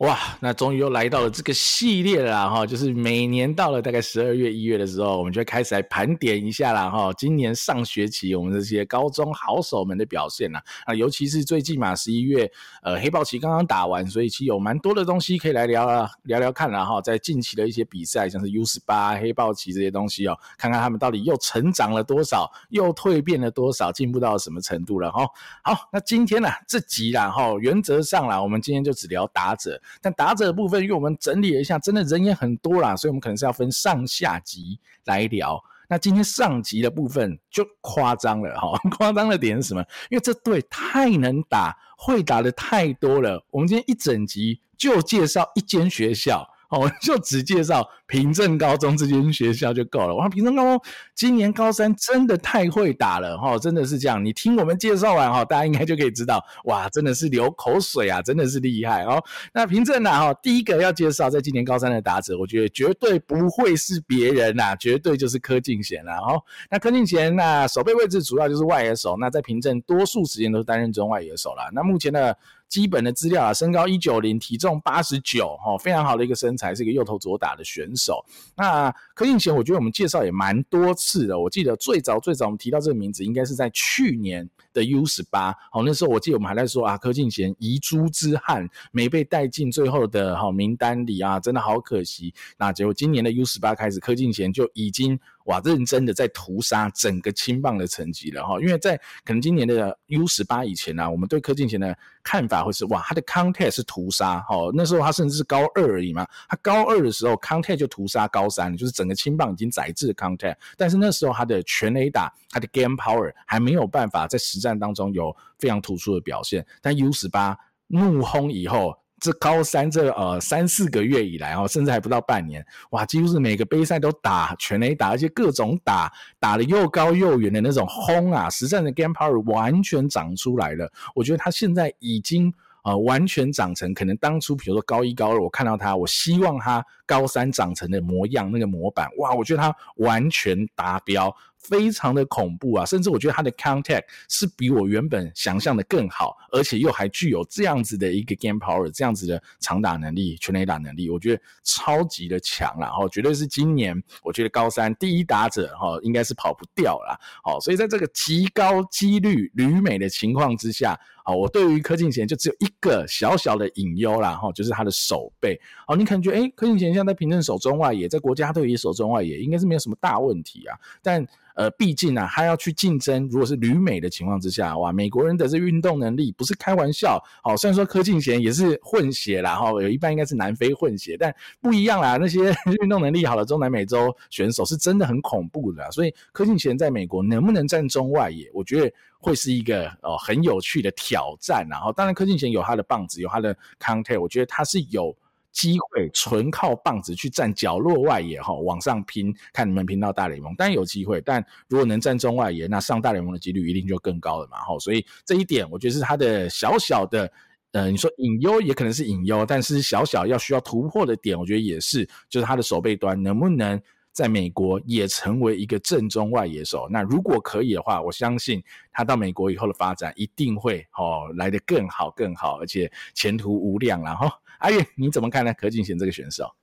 [0.00, 7.12] 哇，那终于又来到了这个系列了哈，就是每年到了大概十二月、一月的时候，我们就开始来盘点一下了哈。
[7.12, 12.50] 今年上学期我们这些高中好手们的表现呐，啊，尤其是最近嘛，十一月
[12.82, 17.00] 呃黑豹旗刚刚打完，所以其实有蛮多的东西可以来聊啊，聊聊看了哈。
[17.00, 25.24] 在近期的一些比赛，像是 U 十八黑豹旗这些东西哦，看看他们到底又成长了多少，又蜕变了多少，进步到什么程度了哈。
[25.62, 29.80] 好，那今天呢这集啦哈，原则上啦，我们今天就只聊打者。
[30.00, 35.62] 但打者的部分，因为我们整理了一下，真的人也很多啦，所以我们可能是要分上下集来聊。
[35.88, 39.84] 那今天上集的部分就夸张了哈， 夸张的点是什么？
[40.10, 43.44] 因为这队太能打，会打的太多了。
[43.50, 46.48] 我们今天一整集就介绍一间学校。
[46.78, 50.14] 我就只介绍平镇高中这间学校就够了。
[50.14, 50.80] 哇，平镇高中
[51.14, 54.24] 今年高三真的太会打了哈，真的是这样。
[54.24, 59.22] 你听我们介绍完哈，大家应该就可以知道，哇，真的是流口水啊，真的是厉害哦。
[59.52, 66.40] 那平镇呢哈，第一个要介绍在今年高三的打者，我觉得绝对不会是别人呐，绝对就是柯敬贤了哈。
[66.70, 71.70] 那柯敬贤那守备位置主要就是外野手，那在平镇多数时间都是担任中外野手了。
[71.72, 72.34] 那目前呢？
[72.68, 78.24] 基本的资料啊，身高一九零，体重八十九，哈，非常好的一个身材，是一个右投左打的选手。
[78.56, 81.38] 那柯敬贤，我觉得我们介绍也蛮多次的。
[81.38, 92.34] 我记得最早最早我们提到这个名字，应该是在去年的 U 十八，好，那时候我记得我们还在说啊，柯敬贤遗珠之憾没被带进最后的好名单里啊，真的好可惜。
[92.58, 95.18] 那结果今年的 U 十八开始，柯敬贤就已经。
[95.44, 117.58] 哇，认真的在屠杀整个青棒的成绩了哈，因为在可能今年的 U 十八以前呢、啊，我们对柯敬贤的看法会是哇，他的 contact 是屠杀哈，那时候他甚至是高二而已嘛，他高二的时候 contact 就屠杀高三，就是整个青棒已经宰制了 contact，但是那时候他的全垒打，他的 game power 还没有办法在实战当中有非常突出的表现，但 U 十八
[117.88, 118.98] 怒轰以后。
[119.24, 130.92] 这高三这呃三四个月以来哦，甚至还不到半年，哇，几乎是每个杯赛都打全垒打，而且各种打打得又高又远的那种轰啊，实战的 game power 完全长出来了。
[131.14, 132.52] 我觉得他现在已经
[132.82, 141.34] 呃完全长成，可能当初比如说高一高二我看到他，我希望他高三长成的模样那个模板，哇，我觉得他完全达标。
[141.64, 157.18] 非常的恐怖啊，甚至我觉得他的 contact 是比我原本想象的更好，而且又还具有这样子的一个 game power，这样子的长打能力、全垒打能力，我觉得超级的强啦，哈，绝对是今年我觉得高三第一打者哈，应该是跑不掉啦。
[157.42, 165.58] 好，所以在这个极高几率旅美的情况之下，啊，我对于柯敬贤就只有一个小小的隐忧啦，哈，就是他的手背，
[165.88, 171.26] 哦，你可能觉得，诶，柯敬贤现在在平镇守中外野，在国家队也守中外野，应该是没有什么大问题啊，但。
[171.54, 177.22] 呃，毕竟啊，他要去竞争，如果是旅美的情况之下，哇，美国人的这运动能力不是开玩笑。
[177.42, 182.16] 好，虽然说柯敬贤也是混血啦，哈，有一半应该是南非混血，但不一样啦。
[182.16, 185.90] 那些 运动能力好的中南美洲选手是真的很恐怖的啦。
[185.90, 191.66] 所以柯敬贤在美国能不能站中外野，我觉得会是一个哦很有趣的挑战。
[191.70, 195.16] 然后，当然柯敬贤有他的棒子，有他的 contact，我觉得他是有。
[195.54, 200.54] 机会纯靠棒子去站角落外野哈，往上拼，看能不能拼到大联盟。
[200.56, 204.58] 当然有机会，但如果能站中外野，那上大联盟的几率一定就更高了嘛。
[204.58, 207.30] 哈，所以这一点我觉得是他的小小的，
[207.70, 216.88] 呃，你说隐忧也可能是隐忧，但是小小要需要突破的点，我觉得也是，就是他的守备端能不能在美国也成为一个正中外野手。
[216.90, 218.60] 那如果可以的话，我相信
[218.92, 224.32] 他到美国以后的发展一定会哦来得更好更好，而且前途无量了哈。
[224.58, 225.52] 阿月，你怎么看呢？
[225.54, 226.54] 柯敬贤这个选手，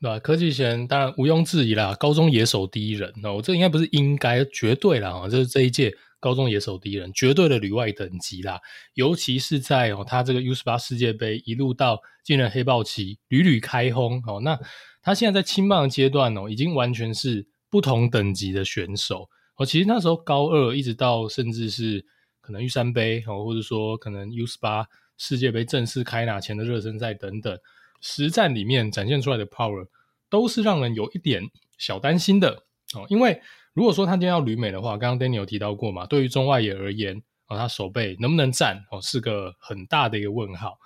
[0.00, 0.18] 对吧？
[0.18, 3.12] 柯敬贤当然毋庸置疑啦，高中野手第一人。
[3.22, 8.60] 那我这应该不是应该，绝对啦，就是这一届高中野手第一人，绝对的旅外等级啦。
[8.94, 14.40] 尤其是在哦，他这个 U 十八世界杯一路到进了黑豹旗，屡屡开轰哦。
[14.42, 14.58] 那
[15.02, 19.66] 他现在在青棒阶段哦，已经完全是不同等级的选手哦。
[19.66, 22.04] 其实那时候高二一直到甚至是
[22.40, 24.86] 可能玉山杯哦，或者说可能 U 十八。
[25.16, 27.58] 世界杯正式开打前的热身赛等等，
[28.00, 29.86] 实战里面展现出来的 power
[30.28, 31.42] 都是让人有一点
[31.78, 32.64] 小担心的
[32.94, 33.06] 哦。
[33.08, 33.40] 因为
[33.72, 40.78] 如果说他今天要旅美的话，刚刚 Danny 有提到过嘛，对于中外野而言啊，他手背能不能站哦，是个很大的一个问号。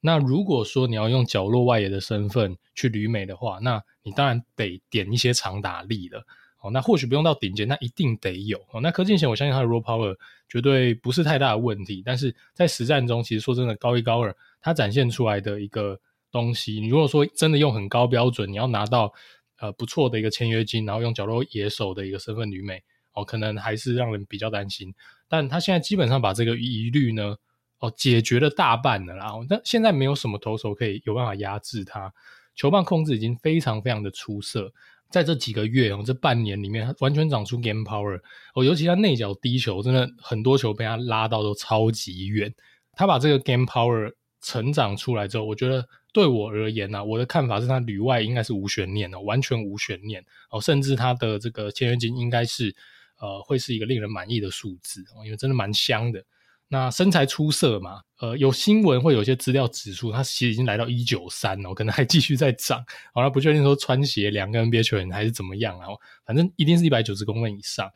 [0.00, 6.26] 那如果说你要用角落外野的身份去旅美的话，那你当然得点一些长打力了。
[6.70, 8.80] 那或许不用到顶尖，那一定得有哦。
[8.80, 10.16] 那柯敬贤，我相信他的 raw power
[10.48, 12.02] 绝对不是太大的问题。
[12.04, 16.00] 但是在实战中，其实说真的，高一高二他展现出来的一个
[16.30, 19.12] 东西，你如果说真的用很高标准，你要拿到
[19.58, 22.82] 呃不错的一个签约金，然后用角落野手的一个身份旅美
[23.12, 24.94] 哦，可能还是让人比较担心。
[25.28, 27.36] 但他现在基本上把这个疑虑呢
[27.78, 32.12] 哦解决了大半了，然后那现在没有什么投手可以有办法压制他，
[32.54, 34.72] 球棒控制已经非常非常的出色。
[35.14, 38.20] 在这几个月哦，这半年里面，他完全长出 game power
[38.56, 42.52] 哦，尤其他内角低球，真的很多球被他拉到都超级远。
[42.94, 44.12] 他把这个 game power
[44.42, 50.20] 成长出来之后，我觉得对我而言呢、啊，我的看法是他旅外应该是无悬念的，完全无悬念
[50.50, 52.74] 哦，甚至他的这个签约金应该是
[53.20, 56.20] 呃会是一个令人满意的数字哦，因为真的蛮香的。
[56.68, 58.00] 那身材出色嘛？
[58.18, 62.84] 呃，有新闻会有些资料指出，他其实已经来到一九三哦，可能还继续在涨。
[63.12, 65.88] 好了，不确定说穿鞋两个 NBA 球员还是怎么样啊？
[66.24, 67.88] 反正一定是一百九十公分以上，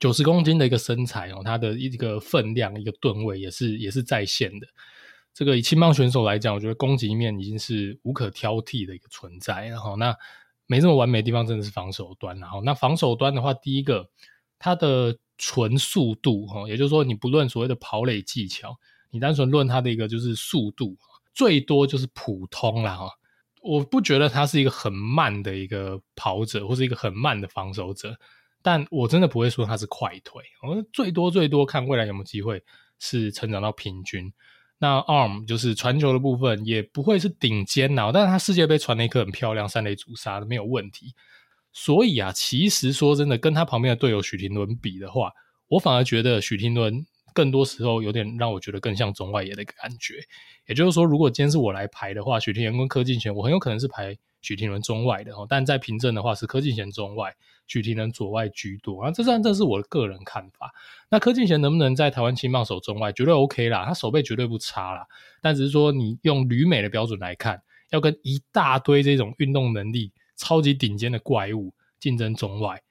[0.00, 4.66] 九十公斤的一个身材哦，他的一个分量、一个吨位也是也是在线的。
[5.32, 9.68] 这个以青棒选手来讲，我觉得攻击面已经是无可挑剔的一个存在。
[9.68, 10.14] 然后那
[10.66, 12.38] 没这么完美的地方，真的是防守端。
[12.40, 14.10] 然后那防守端的话，第一个
[14.58, 15.16] 他的。
[15.42, 18.76] 纯速度哈，也就是说，你不论所谓的跑垒技巧，
[19.10, 20.94] 你单纯论它的一个就是速度，
[21.32, 23.08] 最多就是普通啦哈。
[23.62, 28.14] 我不觉得他是一个很慢的一个跑者，或是一个很慢的防守者，
[28.60, 30.42] 但我真的不会说他是快腿。
[30.62, 32.62] 我最多最多看未来有没有机会
[32.98, 34.30] 是成长到平均。
[34.78, 41.14] 那 arm 就是传球的部分，也不会是顶尖呐，但是他世界杯传了一颗很漂亮三垒阻杀的没有问题。
[41.72, 45.32] 所以啊，其实说真的，跟他旁边的队友许廷伦比的话，
[45.68, 50.16] 我反而觉得许廷伦更多时候有点让我觉得更像中外野的一个感觉。
[50.66, 55.46] 也就是说，如果今天是我来排的话，许廷伦跟柯敬贤，我很有可能是排许廷伦中外的哦。
[55.48, 57.34] 但在凭证的话，是柯敬贤中外，
[57.68, 59.10] 许廷伦左外居多啊。
[59.12, 60.72] 这算这是我的个人看法。
[61.08, 65.06] 那柯敬贤能不能在台湾青棒守中外，绝对 OK 啦，他守备绝对不差啦。
[65.40, 70.12] 但只是说，你用旅美的标准来看，要跟一大堆这种运动能力。
[70.40, 72.82] 超级顶尖的怪物竞争中外，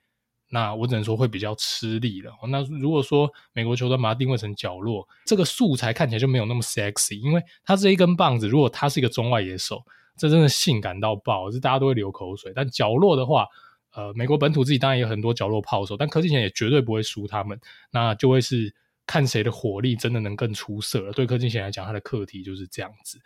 [0.49, 2.31] 那我只能说会比较吃力了。
[2.47, 9.83] 那如果说美国球队把它定位成角落，这个素材看起来就没有那么 sexy，因为它这一根棒子，如果它是一个中外野手，
[10.15, 12.53] 这真的性感到爆，是大家都会流口水。
[12.55, 13.47] 但角落的话，
[13.93, 17.59] 呃，美国本土自己当然有很多角落炮手，但柯敬贤也绝对不会输他们，
[17.91, 18.71] 那就会是
[19.07, 21.11] 看谁的火力真的能更出色了。
[21.11, 23.19] 对柯敬贤来讲，他的课题就是这样子。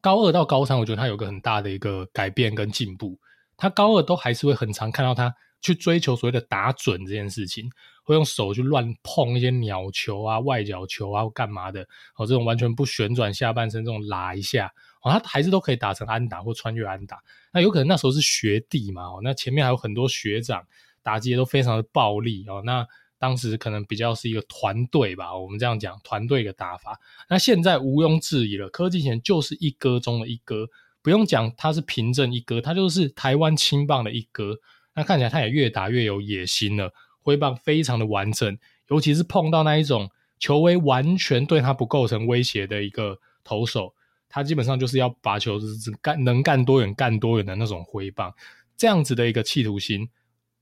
[0.00, 3.18] 高二到高三，我觉得他有个很大的一个改变跟进步。
[3.60, 7.70] 他高二都还是会很常看到他去追求所谓的打准这件事情，
[8.02, 11.82] 会用手去乱碰一些鸟球啊、外角球啊，或干嘛的。
[12.16, 14.72] 哦，这种完全不旋转下半身，这种拉一下，
[15.02, 17.22] 哦，他还是都可以打成安打或穿越安打。
[17.52, 20.66] 那有可能那时候是学弟嘛，哦，那前面还有很多学长
[21.02, 22.62] 打击也都非常的暴力哦。
[22.64, 22.86] 那
[23.18, 26.98] 当时可能比较是一个团队吧，我们这样讲团队的打法。
[27.28, 30.66] 那现在毋庸置疑了，柯敬贤就是一哥中的一哥。
[31.02, 34.58] 不用讲，他是平正一哥，他就是台湾青棒的一哥。
[34.94, 38.58] 那看起来他也越打越有野心了，挥棒非常的完整，
[38.88, 43.94] 尤其是碰到那一种球威完全对他不构成威胁的一个投手，
[44.28, 45.58] 他基本上就是要把球
[46.02, 48.34] 干能干多远干多远的那种挥棒，
[48.76, 50.08] 这样子的一个企图心，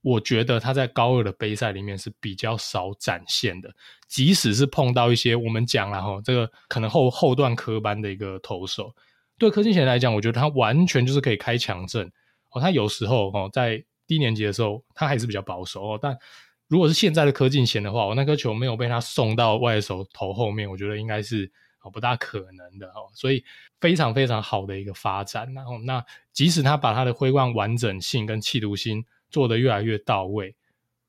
[0.01, 3.73] 我觉得他在高二的杯赛里面是比较少展现的。
[4.07, 8.95] 即使是碰到一些我们讲了哈，这个可能后后段科班的一个投手。
[9.39, 12.05] 对柯敬贤来讲，我觉得他完全就是可以开强阵
[12.51, 12.61] 哦。
[12.61, 15.99] 他有时候哦，在低年级的时候，他还是比较保守哦。
[15.99, 16.15] 但
[16.67, 23.09] 如果是现在的柯敬贤的话，我那颗球没有被他送到外手头后面，我觉得应该是哦不大可能的哦。
[23.15, 23.43] 所以
[23.79, 25.51] 非常非常好的一个发展。
[25.53, 30.53] 然后那即使他把他的挥棒完整性跟企图心做得越来越到位，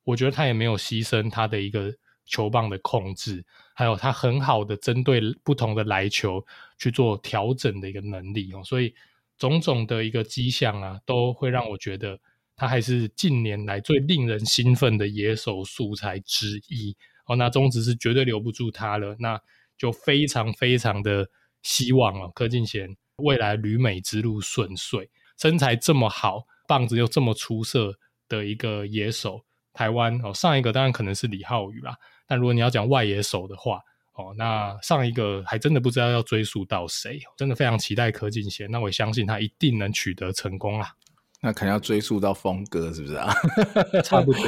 [0.05, 1.93] 我觉得他也没有牺牲他的一个。
[2.27, 3.45] 球棒的控制，
[3.75, 6.41] 还有他很好的针对不同的来球
[6.81, 8.93] 去做调整的一个能力哦，所以
[9.37, 12.19] 种种的一个迹象啊，都会让我觉得
[12.57, 16.97] 他还是近年来最令人兴奋的野手素材之一
[17.27, 17.37] 哦。
[17.37, 19.39] 那中职是绝对留不住他了，那
[19.77, 21.29] 就非常非常的
[21.63, 29.45] 希望哦，柯敬贤未来旅美之路顺遂，身材这么好，棒子又这么出色的一个野手，
[29.75, 31.95] 台湾哦，上一个当然可能是李浩宇啦。
[32.27, 33.81] 但如果你要讲外野手的话，
[34.21, 38.71] 哦，那上一个还真的不知道要追溯到谁，真的非常期待柯敬贤。
[38.71, 40.95] 那我相信他一定能取得成功啦。
[41.43, 43.33] 那可能要追溯到峰哥，是不是啊？
[44.05, 44.43] 差不多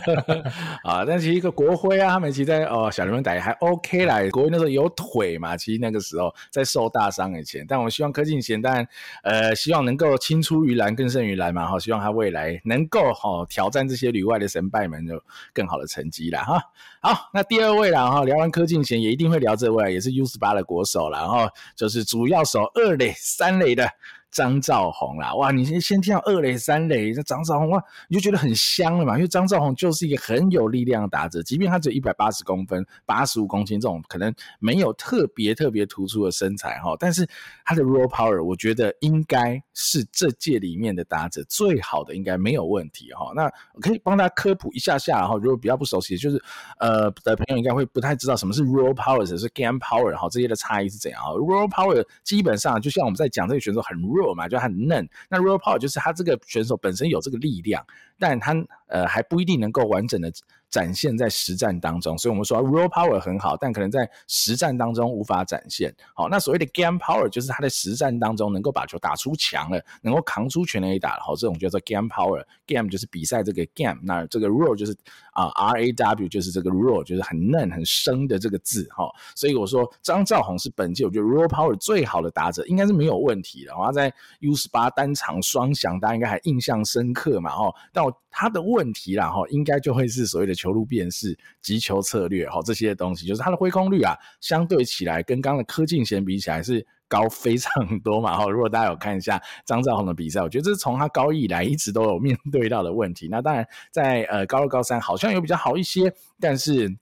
[0.82, 1.04] 啊。
[1.04, 4.18] 但其实一个国徽啊，他们其实在哦小联盟打也还 OK 啦。
[4.30, 7.66] 国徽那时候有腿嘛，其实那个时候在受大伤以前。
[7.68, 8.88] 但我希望柯敬贤，当然
[9.22, 11.66] 呃，希望能够青出于蓝更胜于蓝嘛。
[11.66, 16.42] 哈，希望他未来能够哈、哦、挑战这些旅外的神拜们，有更好的成绩啦。
[16.42, 16.62] 哈。
[17.02, 21.20] 好，那第二位啦哈，聊完柯敬贤也一定会聊这位，也是 U 十八的国手啦。
[21.20, 23.86] 然后就是主要守二垒、三垒的
[24.30, 37.26] 张兆宏啦，哇，你先先听到二垒三垒，这张兆宏哇，你就觉得很香了嘛，因为张兆宏就是一个很有力量的打者，即便他只有一百八十公分、八十五公斤这种可能没有特别特别突出的身材哈，但是
[37.64, 43.30] 他的 raw power 我觉得应该是这届里面的打者最好的，应该没有问题哈。
[43.36, 46.42] 那我可以帮大家科普一下下哈，如果比较不熟悉，就是
[46.78, 55.06] 呃的朋友应该会不太知道什么是 raw power，是 game power 哈，这些的差异是怎样啊？raw power 基本上就像我们在讲这个选手很 raw 嘛，就很嫩。
[55.28, 57.84] 那 raw power 就是他这个选手本身有这个力量，
[58.18, 58.54] 但他
[58.86, 60.32] 呃还不一定能够完整的
[60.68, 65.94] 展现在实战当中，所以我们说 raw power 很好，但可能在实战当中无法展现。
[66.14, 72.44] 好，那所谓的 game power 就是他在实战当中能够把球打出墙了，能够扛出全垒打了，好，这种叫做 game power。
[72.66, 74.94] game 就是比赛这个 game，那这个 raw 就是
[75.32, 79.08] 啊 R A W 就是这个 raw 就是很嫩很生的这个字哈。
[79.36, 83.72] 所以我说张兆宏是本届我觉得 raw power 最好的打者，应该是没有问题的。
[83.72, 87.72] 他在 U 十八单场双响，大家应该还印象深刻嘛哦。
[87.92, 98.46] 但我他的问题啦哈，应该就会是所谓的球路辨识、击球策略哈这些东西，就是他的挥空率啊，相对起来跟刚的柯敬贤比起来是高非常多嘛哈。
[98.50, 103.26] 如果大家有看一下张兆宏的比赛，我觉得这是从他高一以来一直都有面对到的问题。
[103.30, 106.94] 那当然在呃高二、高三好像有比较好一些，但是。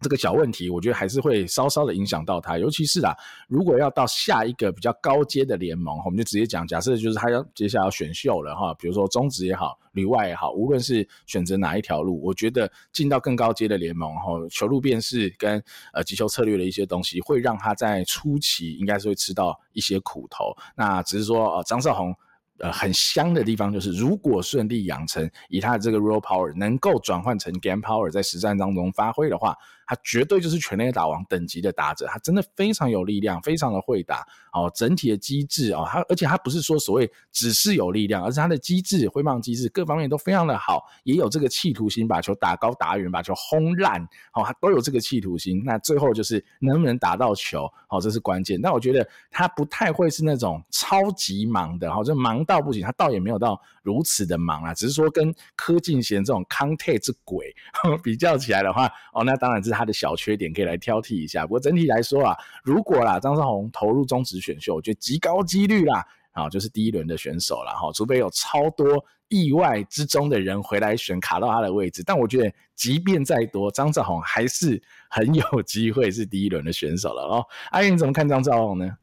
[0.00, 3.16] 这个小问题，我觉得还是会稍稍的影响到他，尤其是啊，
[3.48, 15.62] 如果要到下一个比较高阶的联盟，我们就直接讲，假设就是他要接下来要选秀了哈，比如说中职也好，旅外也好，无论是选择哪一条路，我觉得进到更高阶的联盟，哈，球路辨识跟
[15.94, 20.54] 呃击球策略的一些东西，会让他在初期应该是会吃到一些苦头。
[20.76, 22.14] 那只是说，呃，张少鸿。
[22.60, 32.06] 呃，很香的地方就是，如果顺利养成，以他的这个 raw power 能够转换成 game power，在实战当中发挥的话，他绝对就是全垒打王等级的打者。
[32.06, 34.70] 他真的非常有力量，非常的会打哦。
[34.74, 44.00] 整体的机制哦，他而且他不是说所谓只是有力量，而是他的机制、挥棒机制各方面都非常的好，也有这个企图心，把球打高打远，把球轰烂
[44.34, 45.62] 哦，他都有这个企图心。
[45.64, 48.60] 那最后就是能不能打到球，哦，这是关键。
[48.62, 52.44] 但我觉得他不太会是那种超级忙的，哦，就忙。
[52.44, 57.54] 到不行，他倒也没有到如此的忙啊，只是说跟柯敬贤这种康泰之鬼
[58.02, 61.42] 比较起来的话，哦，那当然是他的小缺点，可以来挑剔一下。
[61.42, 77.44] 不过整体来说啊，如果啦张少宏投入中职选秀，我觉得极高几率啦，啊，就是第一轮的选手了哈，除非有超多意外之中的人回来选卡到他的位置，但我觉得即便再多，张兆宏还是很有机会是第一轮的选手了哦。
[77.70, 78.96] 阿云你怎么看张兆宏呢？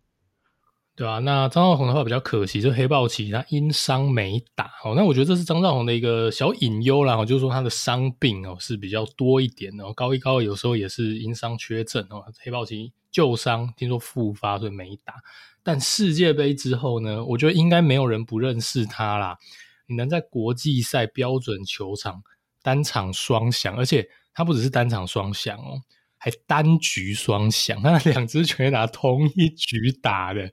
[0.94, 4.94] 对啊，那张兆宏的话比较可惜，就黑豹旗他因伤没打哦。
[4.96, 9.92] 那我觉得这是张兆宏的一个小隐忧啦，就是说他的伤病哦是比较多一点的。
[9.94, 12.22] 高一高二有时候也是因伤缺阵哦。
[12.44, 15.16] 黑豹旗旧伤听说复发，所以没打。
[15.64, 19.38] 但世界杯之后呢，我觉得应该没有人不认识他啦。
[19.88, 22.22] 你能在国际赛标准球场
[22.62, 25.82] 单场双响，而且他不只是单场双响哦。
[26.24, 30.52] 还单局双响，他两只拳拿同一局打的，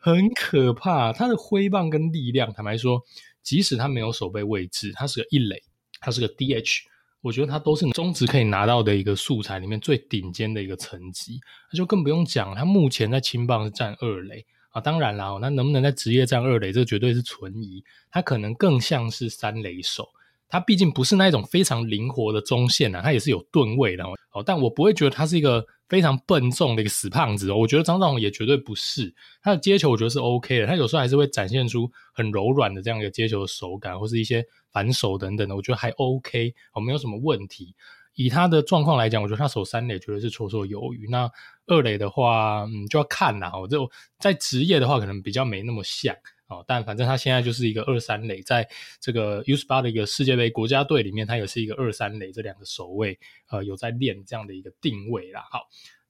[0.00, 1.12] 很可怕。
[1.12, 3.00] 他的挥棒跟力量，坦白说，
[3.40, 5.62] 即使他没有守备位置，他是个一垒，
[6.00, 6.80] 他是个 DH，
[7.20, 11.38] 我觉得他都是中职可以拿到的一个素材里面最顶尖的一个层级。
[11.70, 14.80] 那就更不用讲，他目前在青棒是占二垒啊。
[14.80, 17.84] 当然啦，那能不能在职业站二垒，这绝对是存疑。
[18.10, 20.08] 他可能更像是三垒手。
[20.54, 24.40] 他毕竟不是那一种非常灵活的中线啊，他也是有吨位的哦。
[24.46, 27.56] 但我不会觉得他是一个非常笨重的一个死胖子哦。
[27.56, 37.74] 我觉得张兆宏也绝对不是，他的接球我觉得是 OK 的，他有时候还是会展现出很柔软的这样一个接球的手感，或是一些反手等等的，我觉得还 OK 哦，没有什么问题。
[38.14, 41.08] 以他的状况来讲，我觉得他守三垒绝对是绰绰有余。
[41.10, 41.28] 那
[41.66, 43.50] 二垒的话，嗯，就要看啦。
[43.52, 46.14] 哦，就在职业的话，可能比较没那么像。
[46.46, 48.68] 哦，但反正他现在就是一个二三垒，在
[49.00, 53.18] 这个 U 十八的一个世界杯国家队里面，他也是一个二三垒这两个守卫，
[53.50, 55.42] 呃，有在练这样的一个定位啦。
[55.50, 55.60] 好，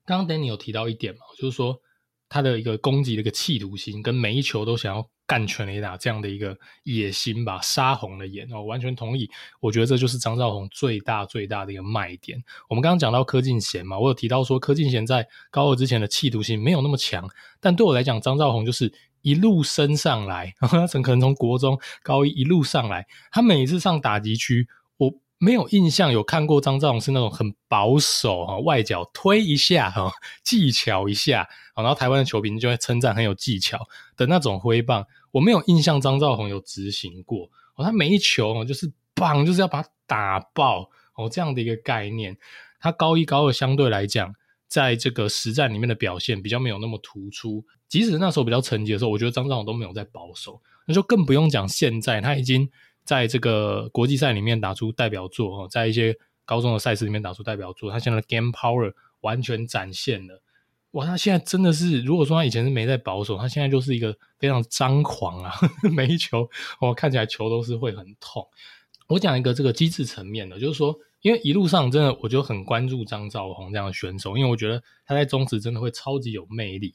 [0.04, 1.80] 刚刚 Danny 有提到一点嘛，就是说
[2.28, 9.30] 他的一个攻击的一个企图心，跟每一球都想要干全垒打这样的一个野心吧，杀红了眼哦，完全同意。
[9.60, 12.42] 我觉得这就是张兆宏最大最大的一个卖点。
[12.68, 18.92] 我们刚刚讲到柯敬贤嘛，我有提到说柯敬贤在高二之前的企图心没有那么强，但对我来讲，张兆宏就是。
[19.24, 23.06] 一路升上来， 他可能从国中高一一路上来。
[23.32, 30.12] 他每一次上打击区，我没有印象有看过张兆宏是那种很保守哈，外角推一下哈，
[30.44, 35.06] 技巧一下，然后台湾的球评就会称赞很有技巧的那种挥棒。
[35.32, 42.36] 我没有印象张兆宏有执行过哦，他每一球就是棒，就是要把它打爆哦，这样的一个概念。
[42.78, 44.34] 他高一高二相对来讲。
[44.74, 47.64] 在这个实战里面的表现比较没有那么突出。
[47.88, 52.68] 即使那时候比较沉寂的时候，我觉得张兆宏都没有在保守，那就更不用讲现在他已经
[53.04, 60.42] 在这个国际赛里面打出代表作哦，在一些高中的赛事里面打出代表作，他现在的 game power 完全展现了。
[60.90, 65.52] 哇，他现在真的是，如果说他以前是没在保守，他现在就是一个非常张狂啊，
[65.94, 66.50] 每一球
[66.80, 68.44] 哦看起来球都是会很痛。
[69.06, 76.94] 我讲一个这个机制层面的，就是说，因为一路上真的我就很关注张兆宏这样的选手，因为我觉得他在中职真的会超级有魅力。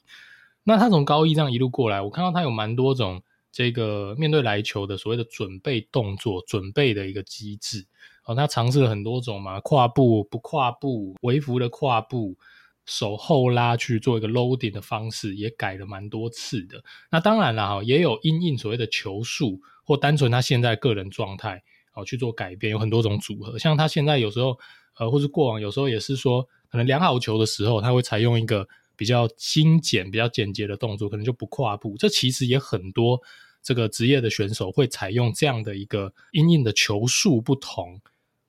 [0.62, 3.20] 那他从高一这样一路过来，我看到他有蛮多种
[3.50, 7.86] 这个面对来球的所谓的准备动作、准备的一个机制。
[8.24, 12.36] 哦，他尝试了很多种嘛，跨步、不跨步、微幅的跨步、
[12.86, 16.84] 手后拉去做一个 loading 的方式，也改了蛮多次的。
[17.10, 21.64] 那当然了，哈也有因应所谓的球速或单纯他现在个人状态。
[21.90, 23.58] 好去做改变，有很多种组合。
[23.58, 24.58] 像他现在有时候，
[24.98, 28.66] 呃，或是过往有时候也是说，可能量好球的时候，他会采用一个
[28.96, 31.96] 比较精简、比较简洁的动作，可能就不跨步。
[31.98, 33.20] 这其实也很多
[33.62, 38.00] 这个职业的选手会采用这样的一个因应的球数不同，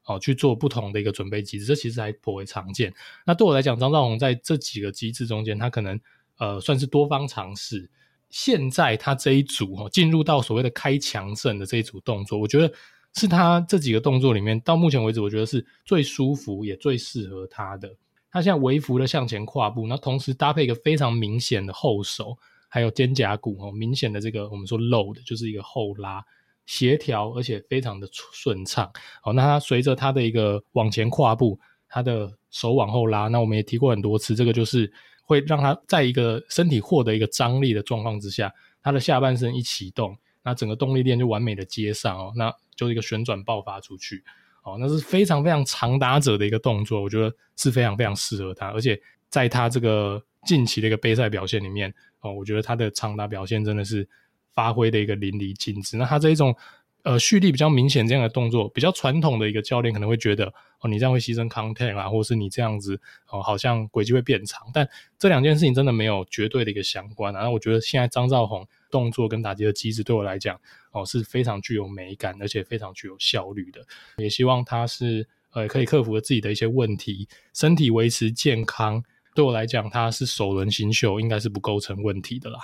[0.02, 1.66] 好去做不同的一个准备机制。
[1.66, 2.94] 这其实还颇为常见。
[3.26, 6.00] 那对我来讲，张兆宏在这几个机制中间，他可能
[6.38, 7.90] 呃算是多方尝试。
[8.30, 12.72] 现在他这一组哦，进入到所谓的开强阵的这一组动作，我觉得。
[13.14, 17.94] 是他这几个动作里面，到目前为止，我觉得是最舒服也最适合他的。
[18.32, 22.38] 他现在微幅的向前跨步，那同时搭配一个非常明显的后手，
[22.70, 26.24] 还有肩胛骨哦，明显的这个我们说 load 就是一个后拉，
[26.66, 28.90] 协调而且非常的顺畅。
[29.22, 34.90] 好，那他随着他的一个往前跨步，他的手往后拉，那我们也提过很多次，这个就是
[35.26, 40.18] 会让他在一个身体获得一个张力的状况之下，他的下半身一启动。
[40.44, 42.52] 那整个动力链就完美的接上哦，那
[42.82, 44.24] 就是一个旋转爆发出去，
[44.64, 54.10] 哦，那是非常非常长打者的一个动作，我觉得是非常非常适合他，而且在他这个近期的一个杯赛表现里面，哦，我觉得他的长打表现真的是
[54.52, 55.96] 发挥的一个淋漓尽致。
[55.96, 56.56] 那他这一种
[57.04, 64.90] 呃蓄力比较明显这样的动作，比较传统的一个教练可能会觉得哦，你这样会牺牲 contact 啊，或是你这样子哦，好像轨迹会变长，但
[65.20, 67.42] 这两件事情真的没有绝对的一个相关啊。
[67.42, 68.68] 然后我觉得现在张兆宏。
[68.92, 70.60] 动作跟打击的机制对我来讲，
[70.92, 73.86] 哦，是非常具有美感，而且非常具有效率的。
[74.18, 79.04] 也希望他是呃可以克服自己的一些问题，身体维持健康。
[79.34, 82.60] 对我来讲，他是首轮新秀，应该是不构成问题的啦。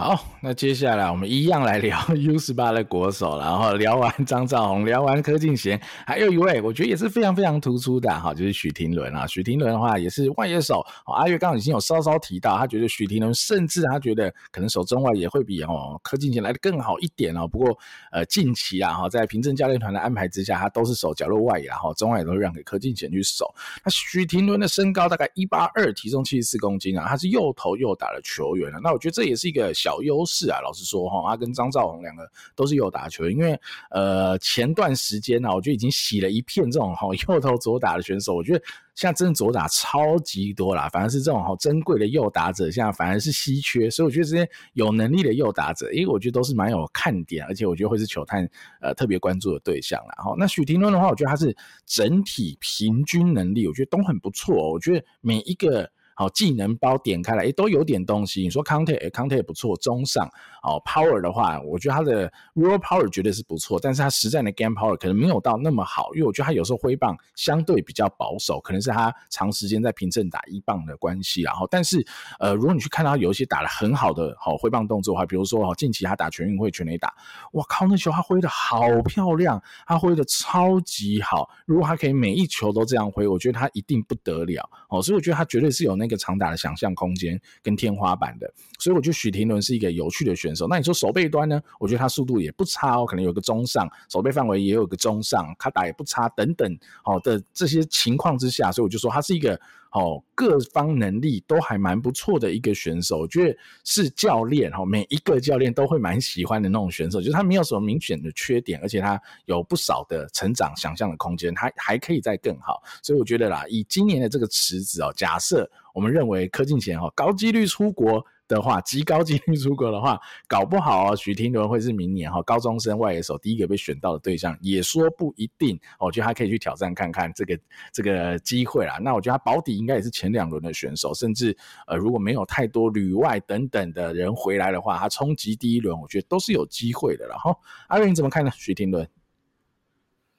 [0.00, 9.26] 好，那接下来我们一样来聊 U 十八的国手，然后聊完张兆宏，聊完柯敬贤，还有一位我觉得也是非常非常突出的哈，就是许廷伦啊。
[9.26, 17.48] 许廷伦的话也是外野手，阿月刚刚已经有稍稍提到，他觉得许廷伦甚至他觉得可能守中外也会比哦柯敬贤来的更好一点哦。
[17.48, 17.76] 不过
[18.12, 23.52] 呃近期啊哈，在平正教练团的安排之下，他都是守角落外野，然后中外也都会让给柯敬贤去守。
[23.84, 28.78] 那许廷伦的身高大概一八二，体重七十四公斤啊，他是又投又打的球员啊。
[28.80, 29.87] 那我觉得这也是一个小。
[29.88, 33.58] 小优势啊，老实说哈，他跟张兆宏两个都是右打球，因为
[33.90, 38.62] 呃前段时间呢，我觉得已经洗了一片这种哈右投左打的选手，我觉得
[38.94, 48.46] 现在真的左打超级多啦，反而是这种好珍贵的右打者，现在反而是稀缺，所以我觉得这些有能力的右打者，因为我觉得都是蛮有看点，而且我觉得会是球探
[48.82, 50.14] 呃特别关注的对象啦。
[50.18, 55.90] 哈，那许廷伦的话，我觉得他是整体平均能力，我觉得都很不错，我觉得每一个。
[56.18, 58.42] 好，技能包点开来，诶，都有点东西。
[58.42, 60.28] 你说 contact，诶，contact 也不错，中上。
[60.64, 71.42] 哦，power 的话，我觉得他的 raw power 绝对是不错，但是他实战的 game power 可能没有到那么好，因为我觉得他有时候挥棒相对比较保守，可能是他长时间在平镇打一棒的关系。
[71.42, 72.04] 然后，但是
[72.40, 77.14] 呃，如果你去看他有一些打的很好的好挥棒动作的话，比如说哦，近期他打全运会全垒打，
[77.52, 81.48] 哇靠，那球他挥得好漂亮，他挥得超级好。
[81.64, 84.68] 如果他可以每一球都这样挥，我觉得他一定不得了。
[84.88, 86.18] 哦，所以我觉得他绝对是有那个。
[86.18, 90.66] 长打的想象空间跟天花板的，所以我觉得许廷伦是一个有趣的选手。
[90.68, 91.62] 那你说手背端呢？
[91.78, 96.78] 我觉得他速度也不差哦，可能有个中上，手背范围也有个中上，他打也不差等等。
[97.04, 99.58] 好的这些情况之下，所以我就说他是一个。
[99.92, 118.24] 哦，各方能力都还蛮不错的一个选手，我觉得是教练哦，每一个教练都会蛮喜欢的那种选手，就是他没有什么明显的缺点，而且他有不少的成长想象的空间，他还可以再更好，所以我觉得啦，以今年的这个池子哦，假设我们认为柯敬贤哦高几率出国。
[118.48, 125.78] 的话， 极高几率出国的话，搞不好哦，许廷伦会是明年哈高中生外野手第一个被选到的对象，也说不一定。
[126.00, 127.58] 我觉得他可以去挑战看看这个
[127.92, 128.98] 这个机会啦。
[129.00, 131.56] 那我觉得他保底应该也是前两轮的选手，甚至
[131.86, 137.26] 呃如果没有太多旅外等等的人回来的话，他冲击第一轮，我觉得都是有机会的。
[137.28, 137.56] 然后
[137.88, 138.50] 阿瑞你怎么看呢？
[138.56, 139.08] 许廷伦？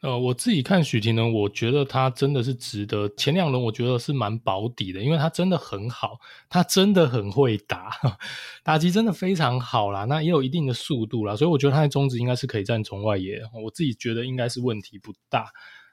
[0.01, 3.09] 呃，我自己看许霆呢，我觉得他真的是值得。
[3.17, 7.91] 前两轮我觉得是蛮保底的，因为他真的很好，他真的很会打，
[8.63, 10.05] 打击真的非常好啦。
[10.05, 13.41] 那也有一定的速度啦，所以我觉得他在中职应该是可以站中外野。
[13.65, 15.47] 我自己觉得应该是问题不大。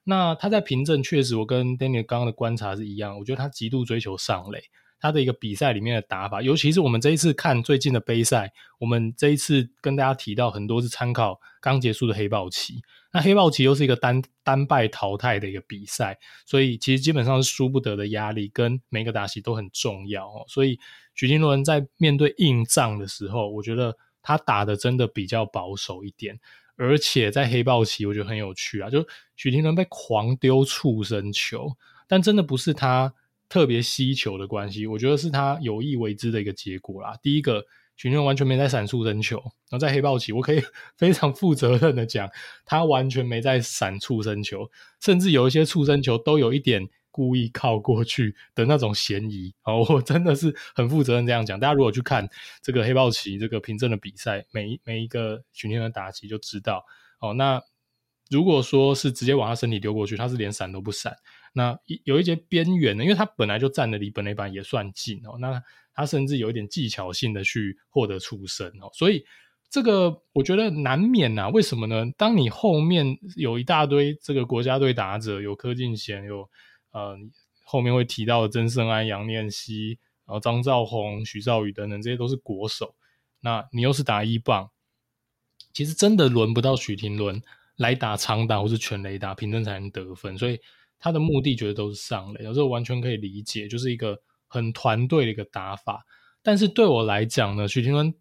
[0.04, 4.62] 那他在凭证确实，我跟 Daniel 刚刚的观察是一样，我觉得他极度追求上垒。
[4.98, 12.80] 他的一个比赛里面的打法，尤其是我们这一次看最近的杯赛，我们这一次跟大家提到很多是参考刚结束的黑豹棋。
[13.16, 20.44] 那黑豹旗又是一个单单败淘汰的一个比赛，所以其实基本上是输不得的压力，跟每个打席都很重要哦。
[20.48, 20.78] 所以
[21.14, 26.38] 许霆伦在面对硬仗的时候，我觉得他打的真的比较保守一点，
[26.76, 29.02] 而且在黑豹旗，我觉得很有趣啊，就
[29.34, 31.74] 许廷伦被狂丢触身球，
[32.06, 33.14] 但真的不是他。
[33.48, 37.16] 特别稀球的关系，我觉得是他有意为之的一个结果啦。
[37.22, 37.64] 第一个，
[37.96, 40.62] 许霆完全没在闪触身球，然后在黑豹旗，我可以
[40.96, 42.30] 非常负责任的讲，
[42.64, 49.54] 他完全没在闪触身球，甚至有一些触身球都有一点故意靠过去的那种嫌疑。
[49.64, 51.58] 哦，我真的是很负责任这样讲。
[51.58, 52.28] 大家如果去看
[52.62, 56.84] 这个黑豹旗这个凭证的比赛，每一每一个许霆的打击就知道。
[57.18, 57.62] 哦，那
[58.28, 61.16] 如果说是直接往他身体丢过去，他是连闪都不闪。
[61.58, 65.62] 那有一些边缘的，因为他本来就站得离本垒板也算近哦，那
[65.94, 69.24] 他甚至有一点技巧性的去获得出身哦，所以
[69.70, 71.48] 这个我觉得难免呐、啊。
[71.48, 72.04] 为什么呢？
[72.18, 76.46] 当你后面有一大堆这个国家队打者，有柯敬贤，有
[76.90, 77.16] 呃
[77.64, 82.94] 后面会提到的曾胜安、杨念熙，然后张兆宏、徐兆宇等等，这些都是国手。
[83.40, 84.70] 那你又是打一棒，
[85.72, 87.42] 其实真的轮不到许廷伦
[87.76, 90.60] 来打长打或是全垒打，平镇才能得分，所以。
[90.98, 96.04] 他的目的觉得都是上垒，有时候完全可以理解，就是一个很团队的一个打法。
[96.42, 98.14] 但是对我来讲呢，许霆伦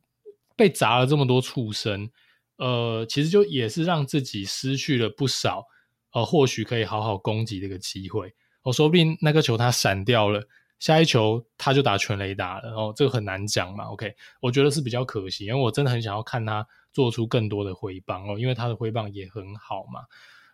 [0.56, 2.10] 被砸了这么多畜生，
[2.58, 5.64] 呃，其实就也是让自己失去了不少，
[6.12, 8.34] 呃，或许可以好好攻击的一个机会。
[8.64, 10.42] 我、哦、说不定那个球他闪掉了，
[10.80, 13.86] 下一球他就打全垒打了，哦，这个很难讲嘛。
[13.86, 20.02] OK，我觉得是比较可惜，因为我真的很想要看他做出更多的挥棒哦，因为他的挥棒也很好嘛。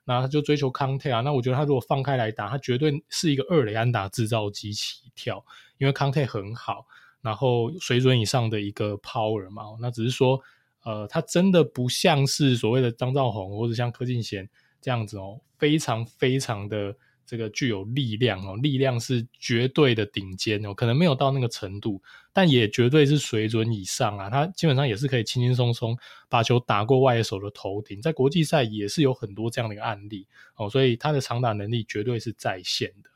[0.04, 5.44] 那他就追求康泰啊，那我觉得他如果放开来打，他绝对是一个二雷安打制造机器跳，
[5.78, 6.86] 因为康泰很好，
[7.22, 9.64] 然后水准以上的一个 power 嘛。
[9.80, 10.42] 那只是说，
[10.84, 14.50] 呃，他真的不像是所谓的张兆宏或者像柯敬贤
[14.82, 16.96] 这样子哦，非常非常的。
[17.32, 22.02] 这个具有力量哦，力量是绝对的顶尖哦，可能没有到那个程度，
[22.34, 24.30] 但也绝对是水准以上啊。
[24.30, 33.10] 他基本上也是可以轻轻松松把球打过外野手的头顶，在国际赛也是有很多这样的一个案例哦，所以他的长打能力绝对是在线的。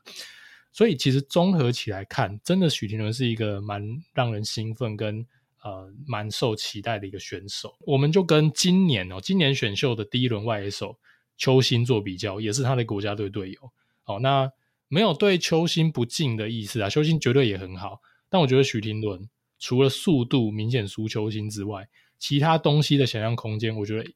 [0.72, 5.26] 所以其实综合起来看，真的许廷伦是一个蛮让人兴奋跟
[5.62, 7.76] 呃蛮受期待的一个选手。
[7.80, 10.96] 我们就跟今年哦，今年选秀的第一轮外野手
[11.36, 13.70] 邱心做比较，也是他的国家队队友。
[14.06, 14.52] 好，那
[14.86, 21.88] 没有对邱星不敬的意思啊，邱星绝对也很好，但我觉得许廷伦除了速度明显输邱星之外，
[22.20, 24.08] 其他东西的想象空间，我觉得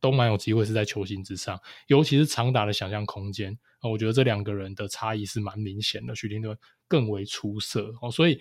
[0.00, 6.54] 都蛮有机会是在邱星之上，尤其是长打的想象空间啊，我觉得这两个人的差异是蛮明显的，许廷伦
[6.86, 7.90] 更为出色。
[8.02, 8.38] 哦，所以，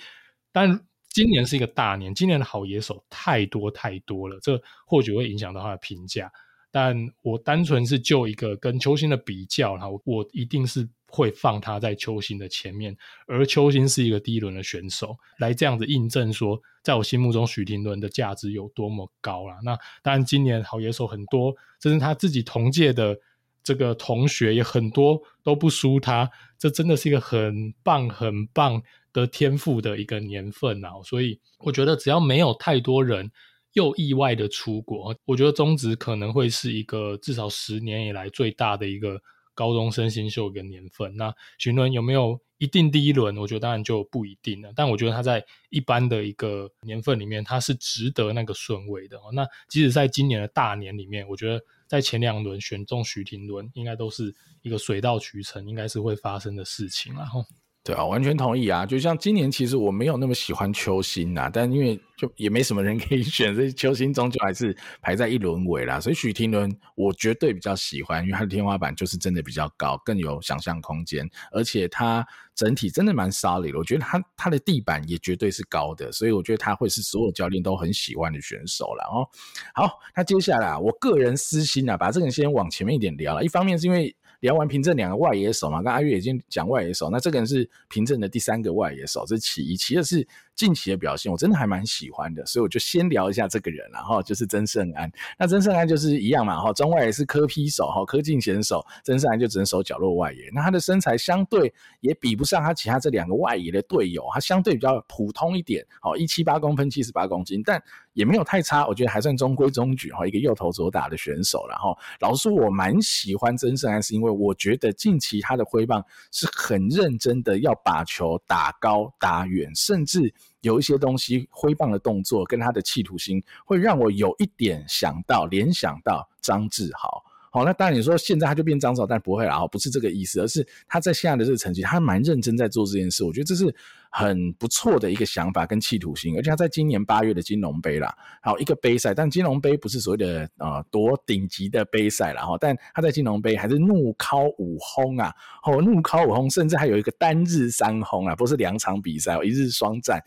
[0.52, 6.30] 但今年是一个大年，今年的好野手太多太多了，这或许会影响到他的评价，
[6.70, 10.89] 但我单纯是就一个跟邱心的比较，然后我一定是。
[11.17, 19.58] 会放他在邱心的前面，而邱心是一个第一轮的选手，来这样子印证说，在我心目中许廷伦的价值有多么高啦。
[19.63, 23.19] 那当然，今年好野手很多，甚至他自己同届的
[23.63, 28.80] 这个同学也很多都不输他，这真的是一个很棒很棒
[29.12, 30.91] 的天赋的一个年份啊！
[31.03, 33.32] 所以我觉得只要没有太多人
[33.73, 39.19] 又意外的出国，我觉得中职可能会是一个至少十年以来最大的一个。
[39.58, 43.36] 高中生新秀跟年份，那巡轮有没有一定第一轮？
[43.38, 44.72] 我觉得当然就不一定了。
[44.76, 49.17] 但我觉得他在一般的一个年份里面，他是值得那个顺位的。
[49.34, 57.15] 那即使在今年的大年里面，我觉得在前两轮选中徐廷伦，应该都是一个水到渠成，应该是会发生的事情。
[57.15, 57.43] 然后。
[57.88, 58.86] 对啊，完全同意啊！
[58.86, 65.97] 就像今年，其实我没有那么喜欢邱心呐，但因为就也没什么人 可以选，所以邱心终究还是排在一轮尾啦。
[65.97, 73.78] 所以许廷伦我绝对比较喜欢，因为他的天花板就是真的比较高，更有想象空间，而且他整体真的蛮 solid 的。
[73.78, 79.30] 我觉得他他的地板也绝对是高的，所以我觉得他会是所有教练都很喜欢的选手了哦。
[79.74, 83.43] 好，那接下来啊，我个人私心啊，把这个先往前面一点聊了。
[83.46, 89.78] 一方面是因为聊完平镇两个外野手嘛，刚阿月已经讲外野手，那这个人是平镇的第三个外野手，这是其一。
[89.78, 95.12] 其二是近期的表现，我真的还蛮喜欢的，所以我就先聊一下这个人，然后就是曾胜安。
[95.38, 100.50] 那曾胜安就是一样嘛，哈，中外也是科批手，哈，科进选手，曾胜安就只能守角落外野。
[100.54, 107.79] 那他的身材相对也比不上他其他这两个外野的队友，他相对比较普通一点，哦，一七八公分，七十八公斤，但
[108.13, 111.67] 也没有太差，我觉得还算中规中矩，哈，一个右投左打的选手。
[111.69, 127.23] 然后老实说，我蛮喜欢曾胜安，是因为我觉得近期他的挥棒是很认真的，要把球打高打远，甚至有一些东西挥棒的动作跟他的企图心，会让我有一点想到联想到张志豪。
[127.58, 133.74] 好，那当然你说现在他就变张总，但不会啦，不是这个意思，而是他在现在的这个成绩，他蛮认真在做这件事，我觉得这是
[134.12, 150.22] 很不错的一个想法跟企图心，而且他在今年八月的金龙杯啦，好一个杯赛，但金龙杯不是所谓的呃多顶级的杯赛啦，哈，但他在金龙杯还是怒敲五轰啊，哦，怒敲五轰，甚至还有一个单日三轰啊，不是两场比赛，一日双战。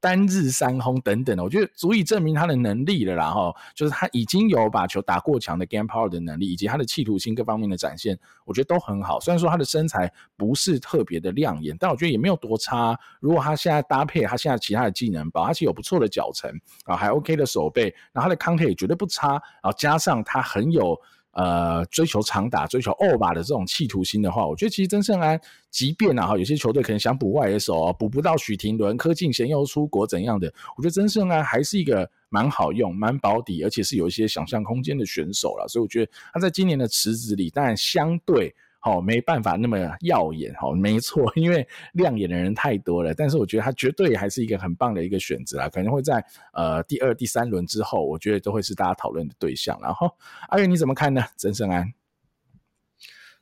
[0.00, 9.18] 单日三轰等等的，我觉得足以证明他的能力了啦哈，就是他已经有把球打过墙的 game power 的能力，以及他的企图心各方面的展现，我觉得都很好。
[9.18, 12.98] 虽然说他的身材不是特别的亮眼，但我觉得也没有多差。
[13.20, 16.50] 如果他现在搭配他现在其他的技能，包他其实有不错的脚程
[16.84, 21.00] 啊，还 OK 的手背，然后他的 counter 也绝对不差，然后加上他很有。
[21.32, 35.68] 呃，追求长打、追求二把的这种企图心的话，我觉得其实曾胜安，即便啊哈，有些球队可能想补外野手，补不到许廷伦、柯敬贤又出国怎样的，我觉得曾胜安还是一个蛮好用、蛮保底，而且是有一些想象空间的选手了。
[35.68, 38.54] 所以我觉得他在今年的池子里，当然相对。
[38.80, 43.12] 好，没办法那么耀眼，好，没错，因为亮眼的人太多了。
[43.12, 49.76] 但是我觉得他绝对还是一个很棒的一个选择啦，可能会在呃第二、第三轮之后，我觉得都会是大家讨论的对象。
[49.82, 50.16] 然后
[50.48, 51.24] 阿跃你怎么看呢？
[51.36, 51.92] 曾胜安，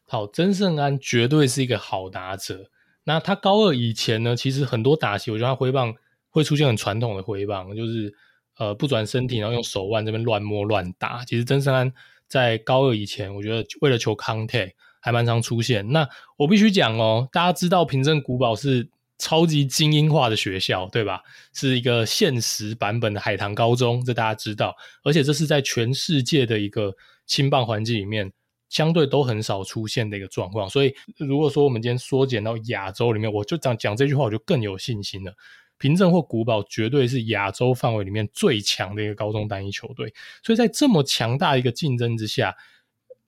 [0.06, 2.70] 好，曾胜安绝对是一个好打者。
[3.04, 5.94] 那他高二以前呢，其实很多打击，我觉得他挥棒
[6.30, 8.12] 会出现很传统的挥棒，就是
[8.56, 11.22] 呃不转身体，然后用手腕这边乱摸乱打。
[11.26, 11.92] 其实曾胜安
[12.26, 14.72] 在高二以前，我觉得为了求 contact。
[15.06, 15.88] 还蛮常出现。
[15.92, 18.88] 那我必须讲哦，大家知道平镇古堡是
[19.18, 21.20] 超级精英化的学校，对吧？
[21.54, 24.74] 是一个现实版本的海棠高中，这大家知道。
[25.04, 26.92] 而且这是在全世界的一个
[27.24, 28.32] 青棒环境里面，
[28.68, 30.68] 相对都很少出现的一个状况。
[30.68, 35.32] 所以，如果说我们今天缩减到亚洲里面，我就讲讲这句话，我就更有信心了。
[35.78, 40.12] 平镇或古堡绝对是亚洲范围里面最强的一个高中单一球队。
[40.42, 42.54] 所以在这么强大一个竞争之下，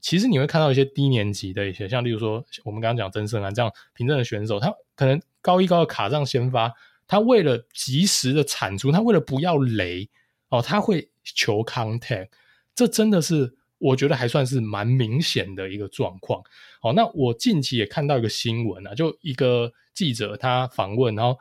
[0.01, 6.73] 其实你会看到一些低年级的一些，像例如说我们刚刚讲曾胜安这样平镇的选手，他可能高一高二卡上先发，
[7.07, 10.09] 他为了及时的产出，他为了不要雷
[10.51, 12.29] 哦，他会求 contact，
[12.77, 16.41] 这真的是我觉得还算是蛮明显的一个状况。
[16.81, 21.37] 好，那我近期也看到一个新闻啊，就一个记者他访问，然后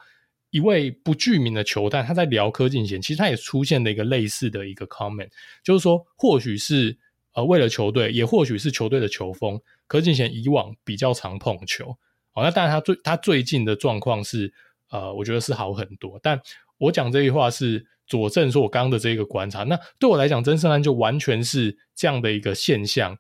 [0.50, 5.30] 一位不具名的球探他在聊柯敬贤，其实他也出现了一个类似的一个 comment，
[5.63, 6.98] 就是说或许是。
[7.38, 11.95] 呃，为了球队，也或许是球队的球风，柯敬贤以往比较常碰球，
[12.32, 14.52] 好，那当然他最他最近的状况是，
[14.89, 16.19] 呃，我觉得是好很多。
[16.23, 16.41] 但
[16.80, 19.63] 我讲这句话是佐证说我刚刚的这个观察。
[19.63, 23.15] 那对我来讲，曾胜安就完全是这样的一个现象，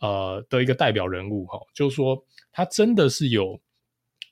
[0.00, 3.60] 呃的一个代表人物哈，就是说他真的是有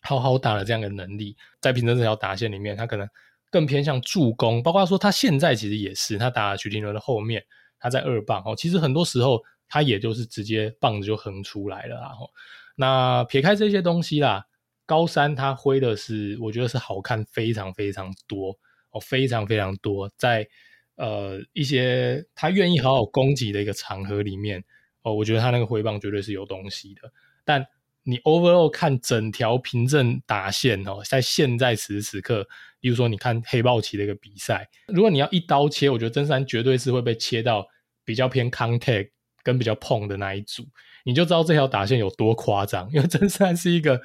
[0.00, 3.06] 好好打的这样的能力，在平镇这条打线里面，他可能
[3.50, 7.44] 更偏向助攻，包括说他现在其实也是，他打许庭伦的后面。
[7.78, 12.30] 他在二棒哦，其实很多时候他也就是直接棒子就横出来了，然后
[12.76, 14.46] 那撇开这些东西啦，
[14.86, 18.58] 高三他挥的是我觉得是好看非常非常多
[18.90, 20.48] 哦，非常非常多，在
[20.96, 24.62] 呃一些他愿意好好攻击的一个场合里面
[25.02, 27.02] 哦，我觉得他那个挥棒绝对是有东西的。
[27.44, 27.66] 但
[28.06, 32.46] 你 overall 看整条凭证打线哦，在现在此时此刻。
[32.78, 37.66] 比如说，你看黑豹旗的一个比赛，如果你要一刀切，我觉得真三绝对是会被切到
[38.04, 39.10] 比较偏 contact
[39.42, 40.62] 跟比较碰的那一组，
[41.04, 42.88] 你就知道这条打线有多夸张。
[42.92, 44.00] 因为真三是一个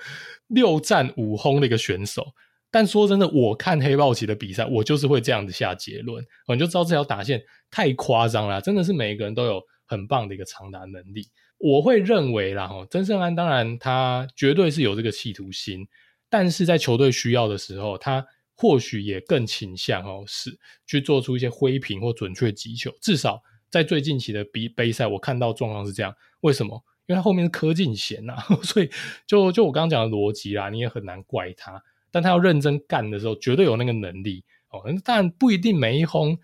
[0.48, 2.26] 六战五轰的一个选手，
[2.72, 11.28] 但说真的，我看黑豹旗的比赛，我就是会这样子下结论，你就知道这条打线太夸张了，真的是每一个人都有很棒的一个长打能力。
[11.62, 15.88] 我会认为啦，哦，曾胜安当然他绝对是有这个企图心，
[16.30, 18.26] 但是在球队需要的时候，他。
[18.54, 22.94] 或许也更倾向哦，是去做出一些挥平或准确击球。
[23.02, 26.16] 至少在最近期的比杯赛，我看到状况是这样。
[26.42, 26.76] 为什么？
[27.08, 28.88] 因为他后面是柯敬贤呐， 所以
[29.26, 31.82] 就就我刚刚讲的逻辑啦，你也很难怪他。
[32.12, 34.84] 但他要认真干的时候，绝对有那个能力哦。
[35.04, 36.38] 但不一定每一轰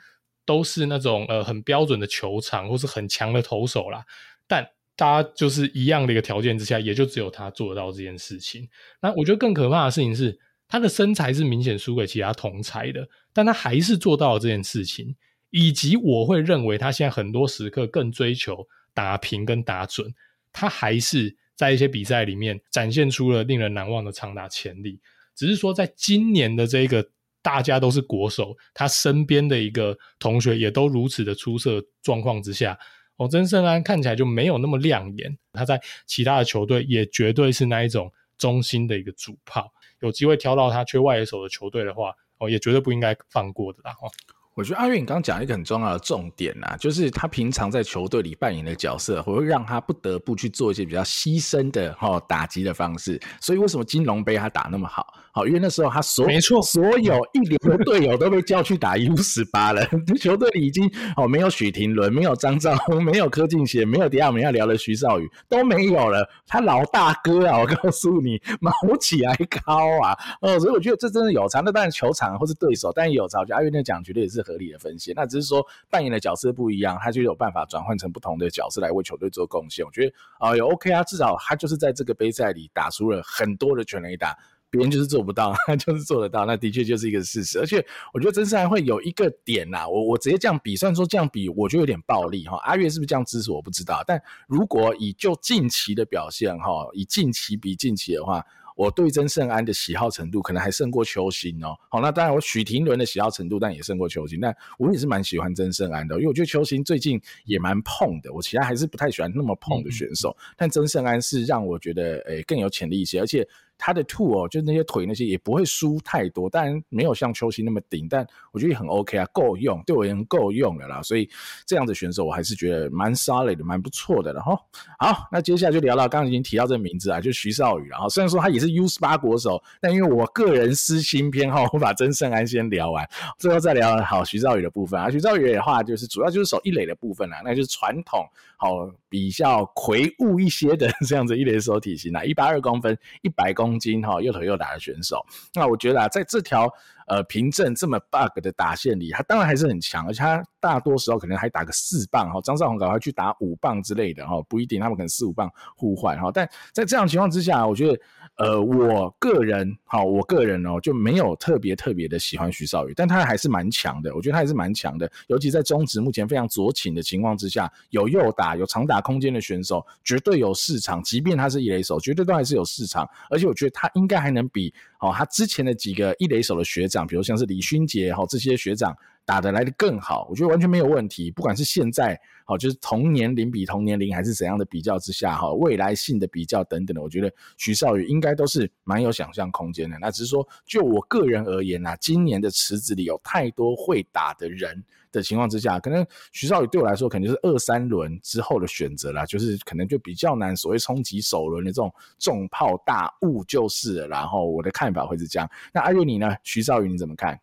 [0.44, 4.04] 都是那种呃很标准的球场或是很强的投手啦。
[4.48, 8.68] 但大家就是一样的一个条件之下，也就只有他做到这件事情。
[9.00, 15.16] 那我觉得更可怕的事情是，他的身材是明显输给其他同才的，但他还是做到了这件事情。
[15.50, 20.14] 以及我会认为他现在很多时刻更追求打平跟打准。
[20.52, 25.00] 他还是在一些比赛里面展现出了令人难忘的长打潜力，
[25.34, 27.08] 只是说在今年的这个
[27.42, 32.78] 大家都是国手，他身边的一个同学也都如此的出色状况之下，
[33.18, 35.38] 哦，曾胜安看起来就没有那么亮眼。
[35.54, 43.92] 他在其他的球队也绝对是那一种中心的一个主炮，有机会挑到他缺外野手的球队的话，哦，也绝对不应该放过的啦。
[44.02, 44.10] 哦
[44.58, 53.22] 我觉得阿月，你刚刚讲一个很重要的重点呐、啊，就是他平常在球队里扮演的角色，会让他不得不去做一些比较牺牲的哈打击的方式。
[53.40, 55.14] 所以为什么金龙杯他打那么好？
[55.38, 59.86] 好，因为那时候他所没错，所有一流的队友都被叫去打 U 十八了，
[60.20, 66.28] 球队里已经哦没有许廷伦，没有张兆宏， 没有柯敬贤，没有等下我们要聊的徐少宇都没有了。
[66.48, 70.18] 他老大哥啊，我告诉你，毛起来高啊！
[70.42, 71.60] 哦，所以我觉得这真的有差。
[71.60, 73.38] 那当然球场或是对手，但也有差。
[73.40, 74.42] 我觉得阿月那讲绝对也是。
[74.48, 79.86] 合理的分析，那只是说扮演的角色不一样，他就有办法转换成不同的角色来为球队做贡献。
[79.86, 84.34] 我觉得啊，也 OK 啊，至少他就是在这个杯赛里打出了很多的全垒打，
[84.70, 87.60] 别人就是做不到，他 就是做得到，那的确就是一个事实。
[87.60, 92.58] 而且我觉得真是还会有一个点呐、啊，我我直接这样比，虽然说这样比，我觉得有点暴力哈。
[92.64, 98.44] 阿月是不是这样支持我不知道，但如果以就近期的表现哈，以近期比近期的话。
[98.78, 101.76] 我对曾圣安的喜好程度可能还胜过邱兴哦。
[101.90, 104.40] 好，那当然我许廷伦的喜好程度，但也胜过邱兴。
[104.40, 108.32] 但我也是蛮喜欢曾圣安的，因为我觉得邱兴最近也蛮碰的。
[108.32, 113.48] 我其他还是不太喜欢那么碰的选手，嗯、但曾圣安是让我觉得诶、欸、更有潜力一些，而且。
[113.78, 121.02] 他的兔哦，就是那些腿那些也不会输太多，当然没有像邱兴那么顶，但我觉得也很 OK 啊，够用，对我也很够用的啦。
[121.02, 121.30] 所以
[121.66, 124.58] 这样的选手我还是觉得蛮 solid 的，蛮不错的了哈。
[124.98, 127.88] 好，那接下来就聊到刚刚已经提到这个名字啊，就徐少宇。
[127.88, 135.10] 然后虽然说他也是 U 十八国手，但因为我个人私心偏好，我把曾胜安先聊完，最后再聊好徐少宇的部分啊。
[135.10, 138.26] 徐少宇的话就是主要就是守一垒的部分啦，那就是传统
[138.58, 143.78] 好比较魁梧一些的这样子一垒手体型啊，一八二公分，一百公。
[143.78, 146.68] 斤哈，又腿又打的选手，那我觉得啊，在这条
[147.06, 158.00] 呃凭证这么 bug 的打线里，他当然还是很强，而且他大多时候可能还打个四棒哈，张少宏赶快去打五棒之类的哈，不一定，他们可能四五棒互换哈，但在这样情况之下，我觉得。
[158.36, 178.96] 呃，我个人好，我个人哦就没有特别特别的喜欢徐少宇，但他还是蛮强的，我觉得他还是蛮强的，尤其在中职目前非常左倾的情况之下，有右打有长打空间的选手，绝对有市场，即便他是一垒手，绝对都还是有市场，而且我觉得他应该还能比哦他之前的几个一垒手的学长，比如像是李勋杰哈这些学长。
[179.28, 181.30] 打得来的更好，我觉得完全没有问题。
[181.30, 189.98] 不管是现在好，就是同年龄比同年龄，还是怎样的比较之下哈，未来性的比较等等的，我觉得徐少宇应该都是蛮有想象空间的。
[190.00, 204.08] 那只是说，就我个人而言呐，今年的池子里有太多会打的人的情况之下，可能徐少宇对我来说，可能就是二三轮之后的选择啦，就是可能就比较难，所谓冲击首轮的这种重炮大物就是了。
[204.08, 205.50] 然后我的看法会是这样。
[205.74, 206.34] 那阿月你呢？
[206.44, 207.38] 徐少宇你怎么看？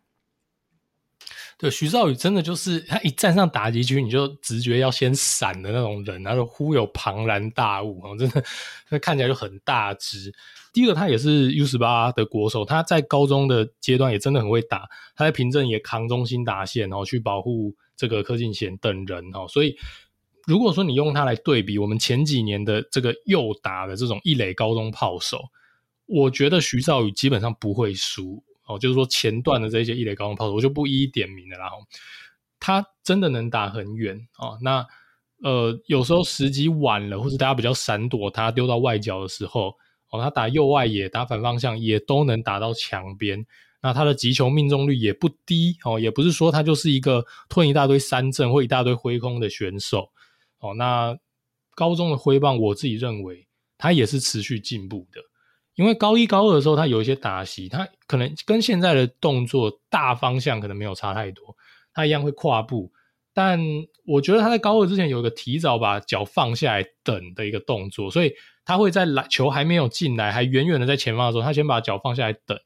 [1.57, 8.43] 对，徐少宇真的就是他一站上打击区，你就直觉要先闪的那种人，然后忽有庞然大物，真的，
[8.89, 10.33] 那看起来就很大只。
[10.73, 19.47] 第一个，他也是 U 十八的国手，他在高中的阶段也真的很会打，他在平镇也扛中心打线，然后去保护这个柯敬贤等人哦。
[19.47, 19.77] 所以，
[20.45, 25.41] 如果说你用他来对比我们前几年的这个右打的这种一垒高中炮手，
[26.05, 28.43] 我觉得徐少宇基本上不会输。
[28.65, 31.57] 哦，就是说前段的这些一垒高空炮手，我就不一一点名了。
[31.57, 31.67] 啦。
[31.67, 31.85] 哦
[32.57, 34.57] 他真的能打很远哦。
[34.61, 34.83] 那
[35.43, 39.75] 呃，有时候时机晚了，或者大家比较闪躲他丢到外角的时候，
[40.09, 43.45] 哦，他打右外野、打反方向也都能打到墙边。
[43.83, 50.09] 那他的击球命中率也不低哦，也不是说他就是一个吞一大堆三振或一大堆挥空的选手
[50.57, 50.73] 哦。
[50.73, 51.15] 那
[51.75, 53.45] 高中的挥棒，我自己认为
[53.77, 55.21] 他也是持续进步的。
[55.75, 61.55] 因为高一高二的时候，他有一些打席，他可能跟现在的动作大方向可能没有差太多，
[61.93, 62.91] 他一样会跨步，
[63.33, 63.59] 但
[64.05, 68.33] 我觉得他在高二之前有一个提早把脚放下来等的一个动作，所以
[68.63, 72.57] 他会在篮球还没有进来，还远远的在前方的时候，他先把脚放下来等，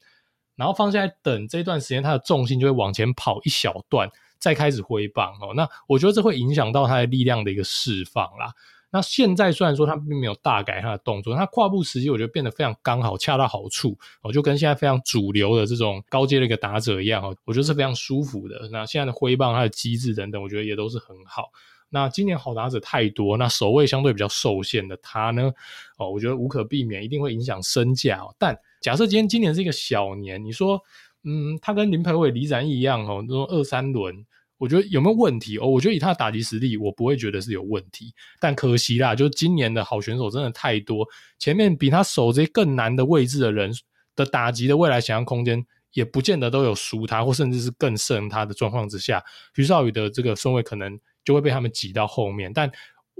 [0.54, 5.52] 然后放下来等这段时间，他的重心就会往前跑一小段，再开始挥棒哦。
[5.56, 8.54] 那我觉得这会影响到他的力量的一个释放啦。
[8.92, 18.68] 那现在虽然说他并没有大改他的动作，他跨步时机我觉得变得非常刚好，恰到好处哦，就跟现在非常主流的这种高阶的一个打者一样哦，我觉得是非常舒服的。
[18.72, 21.50] 那现在的挥棒、它的机制等等，我觉得也都是很好。
[21.88, 25.52] 那今年好打者太多，那守卫相对比较受限的他呢，
[25.96, 28.34] 哦，我觉得无可避免，一定会影响身价哦。
[28.38, 30.80] 但假设今天今年是一个小年，你说，
[31.22, 34.26] 嗯，他跟林培伟、李展毅一样哦，那种二三轮。
[34.60, 35.66] 我觉得有没有问题哦？
[35.66, 38.12] 我觉得以他的打击实力，我不会觉得是有问题。
[38.38, 41.08] 但可惜啦，就今年的好选手真的太多，
[41.38, 43.72] 前面比他守这些更难的位置的人
[44.14, 49.24] 的打击的未来想象空间，也不见得都有输他，或甚至是更胜他的状况之下，
[49.56, 52.52] 徐少宇的这个顺位可能就会被他们挤到后面。
[52.52, 52.70] 但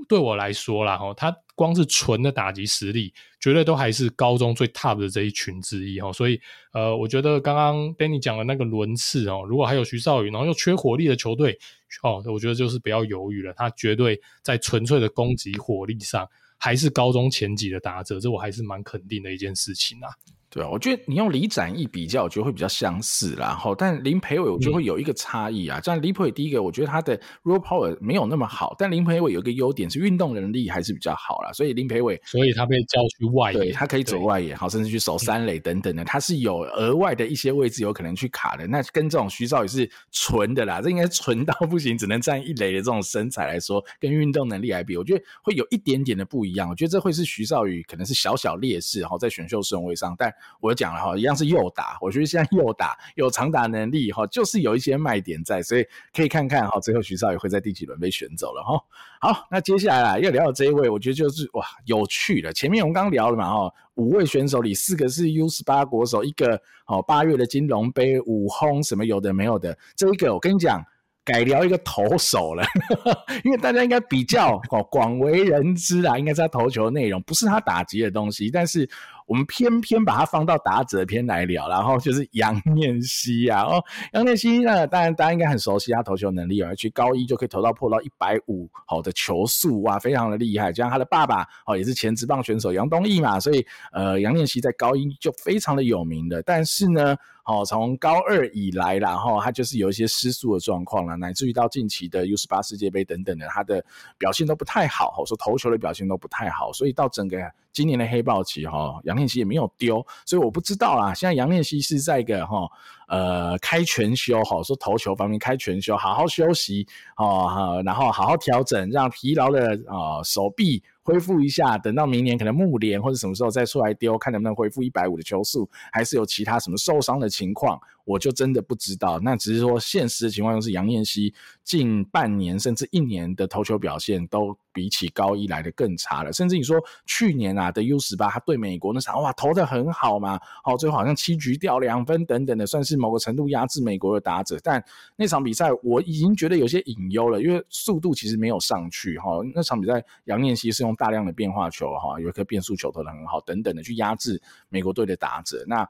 [0.07, 6.11] 对我来说啦，哈，他光是纯的打击实力，绝对都还是高中最 top 的这一群之一哈。
[6.11, 6.40] 所以，
[6.72, 11.58] 呃，我觉得刚刚 Danny 讲的那个轮次哦，如果还有徐少宇，然后又缺火力的球队
[12.02, 20.08] 哦，我觉得就是不要犹豫了，他绝对在纯粹的攻击火力上，还是高中前几的打者，这我还是蛮肯定的一件事情啊。
[20.53, 23.55] 对啊，我觉得你用李展毅比较，我觉得会比较相似啦。
[23.55, 25.78] 后，但林培伟我觉得会有一个差异啊。
[25.78, 31.53] 嗯、像林培伟第一个，我觉得他的 raw power 没有那么好，但林培伟有一个优点是运动能力还是比较好啦。
[31.53, 38.66] 所以林培伟，所以他被叫去外野，对，他可以走外野，好，甚至去守三垒等等的，他是有额外的一些位置有可能去卡的。
[38.66, 46.68] 那跟这种徐少宇是纯的啦，这应该纯到不行，只能站一垒的这种身材来说，跟运动能力来比，我觉得会有一点点的不一样。
[46.68, 50.12] 我觉得这会是徐少宇可能是小小劣势，哈，在选秀顺位上。
[50.18, 51.16] 但我讲了哈。
[51.16, 55.84] 一样是右打，我觉得现在右打有长打能力哈，就是有一些卖点在，所以
[56.14, 58.80] 可以看看哈，最后徐少宇会在第几轮被选走了哈。
[59.20, 62.53] 好，那接下来要聊的这一位，我觉得就是哇有趣的。
[62.53, 70.84] 前面我们刚聊了嘛哈，五位选手里四个是 U 十八国手，一个哦八月的金龙杯五轰什么有的没有的，这一个我跟你讲。
[71.22, 72.64] 改聊一个投手了，
[73.45, 78.51] 因为大家应该比较哦广为人知啦，应该是他投球的内容，不是他打击的东西。
[78.51, 78.88] 但是
[79.31, 83.81] 我们偏偏把它放到打者篇来聊，然后就是杨念希啊，哦，
[84.12, 90.72] 杨念希呢，当然大家应该很熟悉他投球能力，而去高一就可以投到破到一百五好的球速哇，非常的厉害。
[90.72, 96.43] 加上他的爸爸哦也是前职棒选手杨东义嘛，所以呃杨念希在高一就非常的有名的。
[96.43, 97.16] 但是呢。
[97.45, 103.84] 哦，从高二以来，然后他就是有一些失速的状况了，乃至于到近期的 U 十八世界杯等等的，他的
[104.18, 107.38] 表现都不太好，说投球的表现都不太好，所以到整个
[107.72, 111.14] 今年的黑豹期，哈，杨念熙也没有丢，所以我不知道啦。
[111.14, 112.68] 现在杨念熙是在一个哈
[113.09, 116.86] 呃开全休，哈，说投球方面开全休，好好休息，
[117.16, 120.82] 哦，然后好好调整，让疲劳的啊手臂。
[121.11, 127.80] 恢复一下，等到明年可能木联或者什么时候再出来丢，看能不能恢复一百五的球速，还是有其他什么受伤的情况。
[128.11, 131.32] 我就真的不知道，那只是说现实的情况就是杨念熙
[131.62, 144.84] 近半年甚至一年的投球表现都比起高一来的更差了，甚至你说去年啊的 U 十八，他对美国那场哇投的很好嘛，好最后好像七局掉两分等等的，算是某个程度压制美国的打者，但
[145.14, 155.88] 那场比赛我已经觉得有些隐忧了，因为速度其实没有上去哈，那场比赛杨念熙是用大量的变化球哈，有一颗变速球投的很好等等的去压制美国队的打者，那。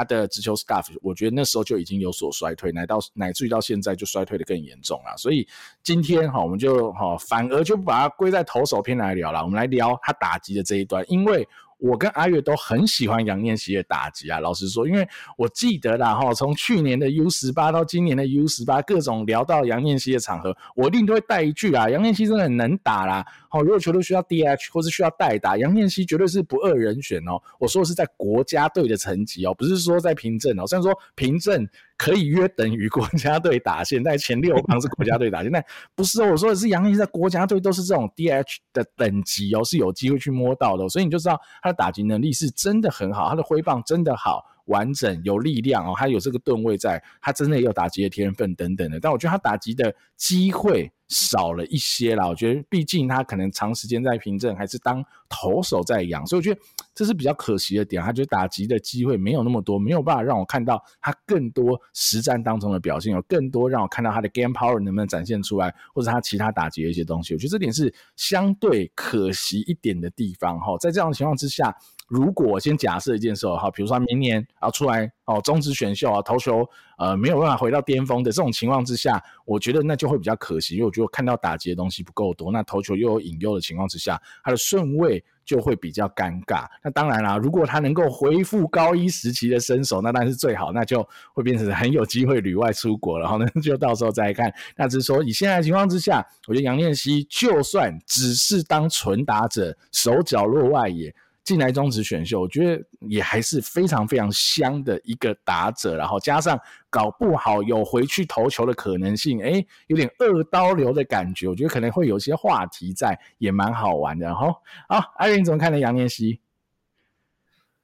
[0.00, 5.14] 他的直球 staff，我觉得那时候就已经有所衰退，乃到乃至于到现在就衰退的更严重了。
[5.18, 5.46] 所以
[5.82, 9.42] 今天哈，我们就哈反而就把它归在投手篇来聊了。
[9.42, 11.46] 我们来聊他打击的这一端，因为。
[11.80, 23.24] 我跟阿月都很喜欢杨念熙的打击啊，老实说，因为我记得啦哈，从去年的 U 十八到今年的 U 十八，各种聊到杨念熙的场合，我一定都会带一句啊，杨念熙真的很能打啦。
[23.48, 27.40] 好，如果球队需要 DH 或是需要代打，杨念熙绝对是不二人选哦。
[27.58, 30.66] 我说的是在国家队的成绩哦，不是说在凭证哦。
[30.66, 31.68] 虽然说凭证。
[32.00, 35.62] 可以约等于国家队打线，在前六棒是国家队打线，但
[35.94, 36.30] 不是哦。
[36.30, 44.46] 我说的是杨毅在国家队都是这种 DH 的等级哦，是有机会去摸到的，所以你就知道他的打击能力是真的很好，他的挥棒真的好。
[44.66, 49.00] 完整有力量哦，他有这个吨位在，他真的也有打击的天分等等的。
[49.00, 52.28] 但我觉得他打击的机会少了一些啦。
[52.28, 56.60] 我觉得毕竟他可能长时间在平镇，还是当投手在养，所以我觉得
[56.94, 58.02] 这是比较可惜的点。
[58.02, 67.34] 他觉得打击的机会没有那么多，没有办法让我看到他更多实战当中的表现，有更多让我看到他的 game power 能不能展现出来，或者他其他打击的一些东西。
[67.34, 70.76] 我觉得这点是相对可惜一点的地方哈。
[70.78, 71.74] 在这样的情况之下。
[72.08, 76.68] 如果先假设一件事哈，比如说明年啊出来哦，中职选秀啊投球
[76.98, 85.24] 呃没有办法回到巅峰的这种情况之下，我觉得那就会比较可惜，因为我觉得看到打击的东西不够多，那投球又有引诱的情况之下，他的顺位。
[85.50, 86.64] 就会比较尴尬。
[86.80, 93.24] 那当然啦，如果他能够恢复高一时期的身手，那当然是最好，那就会变成很有机会旅外出国了。
[93.24, 94.52] 然后呢，就到时候再看。
[94.76, 101.12] 那只是说以现在的情况之下，我觉得杨念希就算只是当纯打者，手脚落外也。
[101.50, 106.56] 进来中职选秀，我觉得也还是非常非常香的一个打者，然后加上
[106.88, 114.26] 搞不好有回去投球的可能性，诶，有点二刀流的感觉，我觉得可能会有些话题在，也蛮好玩的。
[114.26, 114.54] 然后，
[114.88, 115.78] 好，阿云怎么看呢？
[115.80, 116.38] 杨念希？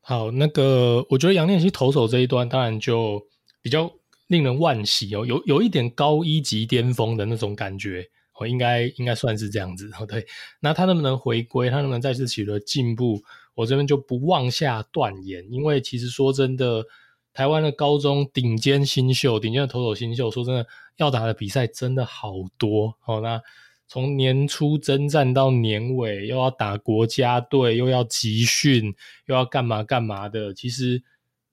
[0.00, 3.26] 好，那个我觉得杨念希投手这一端当然就
[3.60, 3.90] 比较
[4.28, 8.08] 令人惋惜哦，有有一点高一级巅峰的那种感觉。
[8.38, 10.04] 哦，应该应该算是这样子哦。
[10.04, 10.26] 对，
[10.60, 11.70] 那他能不能回归？
[11.70, 13.22] 他能不能再次取得进步？
[13.56, 16.84] 我这边就不妄下断言，因为其实说真的，
[17.32, 20.64] 台湾的高中顶尖新秀、顶尖的投手新秀，说真的，
[20.98, 23.20] 要打的比赛真的好多哦。
[23.20, 23.42] 那
[23.88, 28.94] 从年初征战到年尾，又要打国家队，又要集训，
[29.26, 30.54] 又要干嘛干嘛的。
[30.54, 31.02] 其实，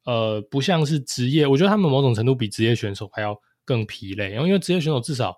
[0.06, 3.36] 呃，不像是职业，我觉得他们某种程度比职业选手还要
[3.66, 4.30] 更疲累。
[4.30, 5.38] 然后，因为职业选手至少。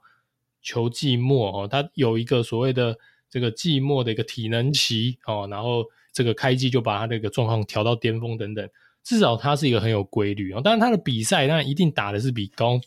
[0.67, 2.97] 球季末哦，他有一个所谓的
[3.29, 5.85] 这个季末的一个体能期哦，然后
[6.15, 8.67] 这个开季就把他那个状况调到巅峰等等，
[9.03, 10.61] 至少他是一个很有规律啊。
[10.61, 12.79] 当然他的比赛当然一定打的是比高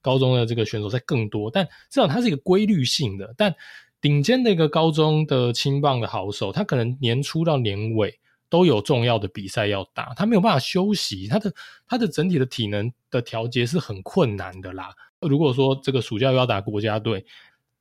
[0.00, 3.34] 高中的这个选手在更多，但至少他是一个规律性的。
[3.36, 3.52] 但
[4.00, 8.16] 顶尖的一个高中的青棒的好手，他可能年初到年尾
[8.48, 11.52] 都有重要的比赛要打，他没有办法休息，他的
[11.88, 14.94] 他的整体的体能的调节是很困难的啦。
[15.20, 17.26] 如果说这个暑假要打国家队，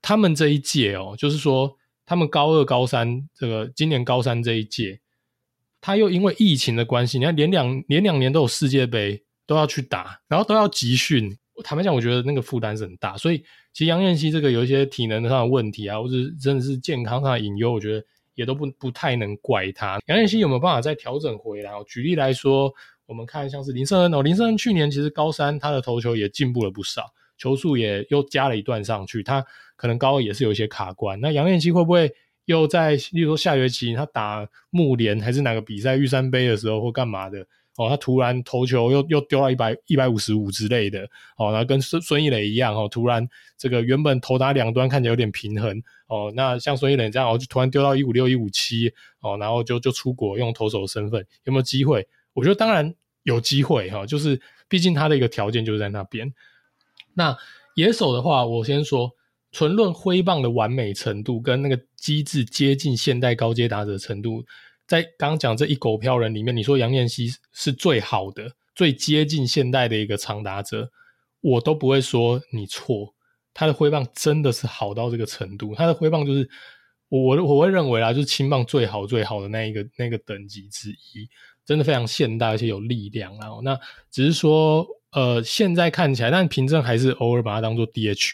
[0.01, 4.99] 他们这一届哦，就是说他们高二、高三这个今年高三这一届，
[5.81, 11.35] 他又因为疫情的关系，你看连两连两年都有世界杯都要去打，然后都要集训。
[11.63, 13.15] 坦白讲，我觉得那个负担是很大。
[13.15, 13.37] 所以
[13.71, 19.99] 其实杨彦希这个有一些体能上的问题啊，或者真的是健康上的隐忧，我觉得也都不不太能怪他。
[20.07, 21.71] 杨彦希有没有办法再调整回来？
[21.87, 22.73] 举例来说，
[23.05, 27.13] 我们看像是林胜恩哦，林胜恩去年其实高三他的投球也进步了不少。
[27.37, 29.45] 球速也又加了一段上去，他
[29.75, 31.19] 可能高二也是有一些卡关。
[31.21, 32.13] 那杨念希会不会
[32.45, 37.45] 又在，例如说下学期他打木联还是哪个比赛玉山杯的时候或干嘛的
[37.77, 52.07] 哦，他突然投球又又丢到一百一百五十五之类的哦，然后跟孙孙艺磊一样哦，突然这个原本投打两端看起来有点平衡哦，那像孙艺磊这样哦，就突然丢到一五六一五七哦，然后就就出国用投手的身份有没有机会？
[52.33, 56.33] 我觉得当然有机会哈，就是毕竟他的一个条件就是在那边。
[57.15, 57.35] 那
[57.75, 59.11] 野手的话，我先说，
[59.55, 64.43] 纯论挥棒的完美程度跟那个机制接近现代高阶打者程度，
[64.85, 70.91] 在刚刚讲这一狗票人里面，你说杨念希是最好的、最接近现代的一个长打者，
[71.39, 73.15] 我都不会说你错。
[73.53, 76.49] 他的挥棒真的是好到这个程度，他的挥棒就是
[77.07, 81.29] 我我我会认为啦，就是青棒最好最好的那一个那个等级之一，
[81.65, 83.33] 真的非常现代而且有力量。
[83.37, 83.79] 啊那
[84.11, 84.85] 只是说。
[85.11, 88.31] 呃，现在看起来，但凭证还是偶尔把它当做 DH，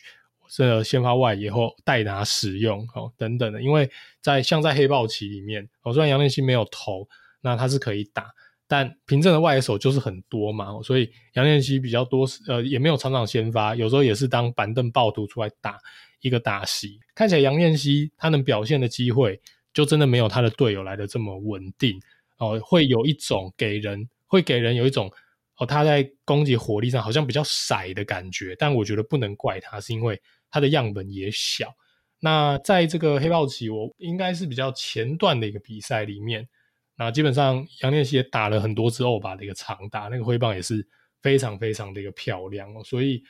[0.53, 3.61] 这先发外野后代拿使用哦，等等的。
[3.61, 3.89] 因为
[4.19, 7.07] 在像在黑豹旗里面，哦，虽然杨念希没有投，
[7.39, 8.29] 那他是可以打，
[8.67, 15.79] 但凭证的外野手就是很多嘛，所以杨念希比较多，呃，也没有常常先发，有时候也是当板凳暴徒出来打
[16.19, 16.99] 一个打席。
[17.15, 19.39] 看起来杨念希他能表现的机会，
[19.73, 21.97] 就真的没有他的队友来的这么稳定
[22.39, 25.09] 哦，会有一种给人，会给人有一种。
[25.57, 30.19] 哦，他在攻击火力上好像比较散的感觉，但我觉得不能怪他，是因为
[30.51, 31.73] 他的样本也小。
[32.19, 36.47] 那在这个黑豹旗，我应该是比较前段的一个比赛里面，
[36.95, 40.87] 那基本上杨念希也打了很多支欧巴的一个长打，那个挥棒也是
[41.23, 42.83] 非常非常的一个漂亮哦。
[42.83, 43.23] 所以，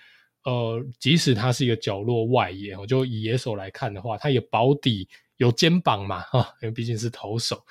[0.43, 5.07] 呃，即使他是一个角落外野，我就以野手来看的话，他也保底
[5.38, 7.63] 有肩膀嘛，哈，因为毕竟是投手。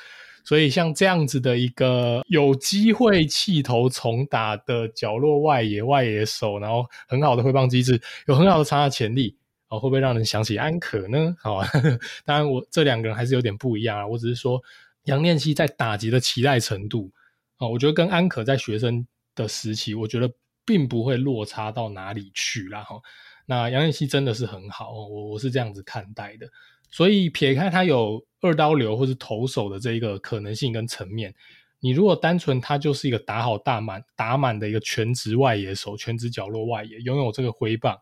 [0.42, 9.36] 所以像这样子的一个有机会弃投重打的角落外野外野手，然后很好的挥棒机制，有很好的长打潜力，
[9.70, 11.34] 哦，会不会让人想起安可呢？
[11.40, 11.66] 好啊，
[12.26, 14.06] 当然我这两个人还是有点不一样啊。
[14.06, 14.62] 我只是说
[15.04, 17.10] 杨念希在打击的期待程度，
[17.58, 20.30] 哦，我觉得跟安可在学生的时期，我觉得
[20.64, 22.82] 并不会落差到哪里去啦。
[22.82, 23.00] 哈。
[23.46, 26.46] 那杨念希真的是很好，我我是这样子看待的。
[26.90, 31.32] 所以撇开他有二刀流或是投手的这一个可能性跟层面，
[31.78, 37.96] 你如果单纯他就是一个打好大满打满的一个全职外野手，全职角落外野，拥有这个挥棒，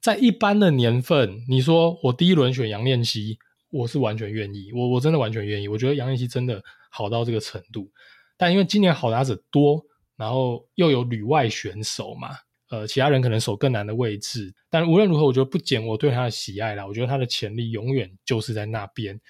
[0.00, 3.38] 在一般的年份，你说我第一轮选杨念希，
[3.70, 7.90] 我是完全愿意，我我真的完全愿意，我觉得杨念希真的好到这个程度，
[8.36, 9.84] 但因为今年好打者多，
[10.16, 12.30] 然后又有旅外选手嘛。
[12.68, 16.84] 呃，其他人可能守更难的位置，但无论如何，我觉得不减我对他的喜爱啦。
[16.84, 19.20] 我觉得他的潜力永远就是在那边。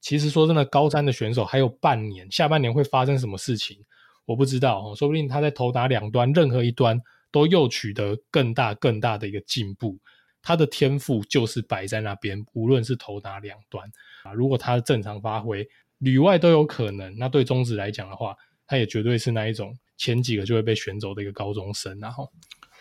[0.00, 3.76] 其实说真的，高三的选手还有半年，下半年会发生什么事情，
[4.24, 4.96] 我不知道哦。
[4.96, 6.98] 说不定他在投打两端任何一端
[7.30, 9.98] 都又取得更大更大的一个进步。
[10.46, 13.84] 他的天赋就是摆在那边，无论是投打两端
[14.22, 15.68] 啊，如果他正常发挥，
[15.98, 17.12] 里外都有可能。
[17.18, 22.30] 那对中职来讲的话，他也绝对是那一种前几个就会被选走的一个高中生，然后。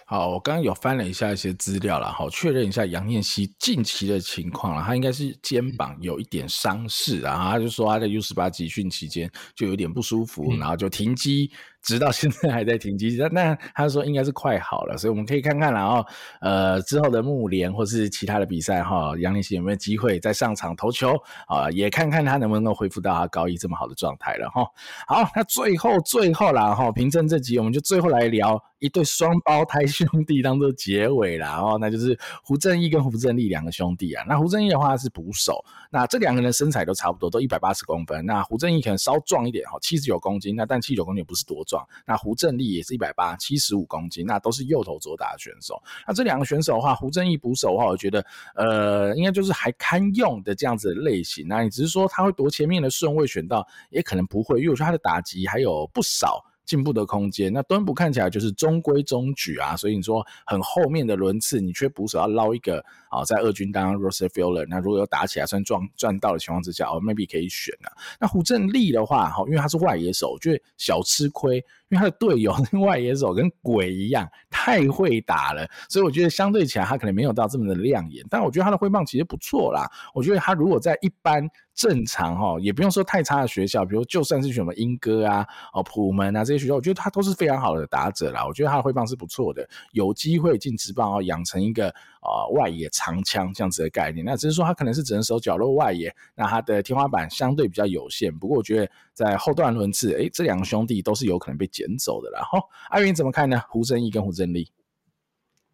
[0.08, 4.84] 好，我刚刚有翻了一下一些资料了，好，确认一下杨念希近期的情况了。
[4.84, 11.52] 他应该是肩膀有一点伤势啊，他就说他在 U 十八集训期间就有点不舒服，嗯、然后就停机。
[11.86, 16.04] 直到现在还在停机，那那他说应该是快好了，所以我们可以看看，然后
[16.42, 21.16] 呃之后的木联或是其他的比赛哈，杨立新有没有机会再上场投球
[21.48, 21.70] 啊？
[21.70, 24.66] 也看看他能不能够恢复到他高一这么好的状态了哈。
[25.08, 34.24] 好，那最后最后啦哈，凭证这集我们就最后来聊一对双胞胎兄弟当做结尾啦哦，那就是胡正义跟胡正立两个兄弟啊。
[34.28, 38.26] 那胡正义的话是捕手，那这两个人身材都差不多，都一百八十公分。
[38.26, 41.86] 那胡正义可能稍壮一点哈，七十九公斤，那但七十九公斤也不是多壮。
[42.06, 45.82] 那胡正立也是一百八，七十五公斤，那都是右投左打的选手。
[46.08, 51.48] 那这两个选手的话，胡正义捕手的话，我觉得呃，应该就是还堪用的这样子的类型。
[51.48, 57.54] 那你只是说他会夺前面的顺位选到，也可能不会，因为我觉得他的打击还有不少进步的空间。
[57.54, 67.92] 那端部看起来就是中规中矩啊，所以你说很后面的轮次，你缺捕手要捞一个啊，在二军当 roster filler，那如果要打起来算赚赚到的情况之下，哦，maybe 可以选啊。
[68.20, 71.64] 那胡正立的话，哈，因为他是外野手，就小吃亏。
[71.90, 78.26] 因为他的队友 另外野手跟鬼一样，太会打了，所以我觉得相对起来他可能没有到这么的亮眼。
[78.30, 79.90] 但我觉得他的挥棒其实不错啦。
[80.14, 88.46] 我觉得他如果在一般正常哈，也不用说太差的学校，比如就算是什么莺歌啊、哦普门啊这些学校，我觉得他都是非常好的打者啦。
[88.46, 91.94] 我觉得他的挥棒是不错的，有机会进职棒哦，养成一个
[92.26, 94.26] 呃外野长枪这样子的概念。
[94.26, 98.36] 那只是说他可能是只能守角落外野，那他的天花板相对比较有限。
[98.36, 101.70] 不过我觉得在后段轮次，诶，这两个兄弟都是有可能被。
[101.76, 102.58] 捡走的啦，哈，
[102.90, 103.62] 阿云怎么看呢？
[103.68, 104.72] 胡正义跟胡正立，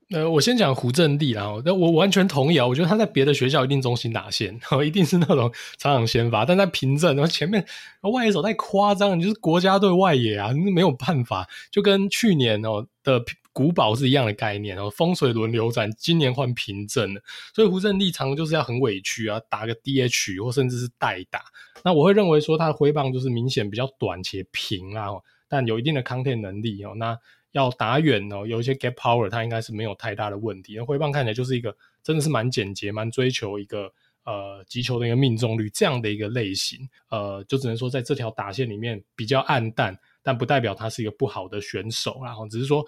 [0.09, 7.63] 呃，我先讲胡正立啦，那我完全同意啊，我觉得他在别的学校一定中心打线，然 后一定是那种场场先发，但在平镇，然后前面
[8.01, 13.21] 外野手太夸张，你就是国家队外野啊，没有办法，就跟去年哦的
[13.53, 17.21] 古堡是一样的概念哦，风水轮流转，今年换平镇了，
[17.53, 21.41] 所以胡正立常就是要很委屈啊，打个 DH 或甚至是代打，
[21.83, 25.09] 那我会认为说他的挥棒就是明显比较短且平啊。
[25.49, 27.17] 但有一定的 contact 能力哦，那
[27.51, 30.75] 要打远哦，有一些 gap power，它应该是没有太大的问题。
[30.77, 33.91] 那挥棒看起来就是一个真的是蛮简洁、蛮追求一个
[34.23, 36.79] 呃击球的一个命中率这样的一个类型，
[37.09, 39.93] 呃，就只能说在这条打线里面比较暗淡，
[40.23, 42.81] 但不代表他是一个不好的选手，然后只是说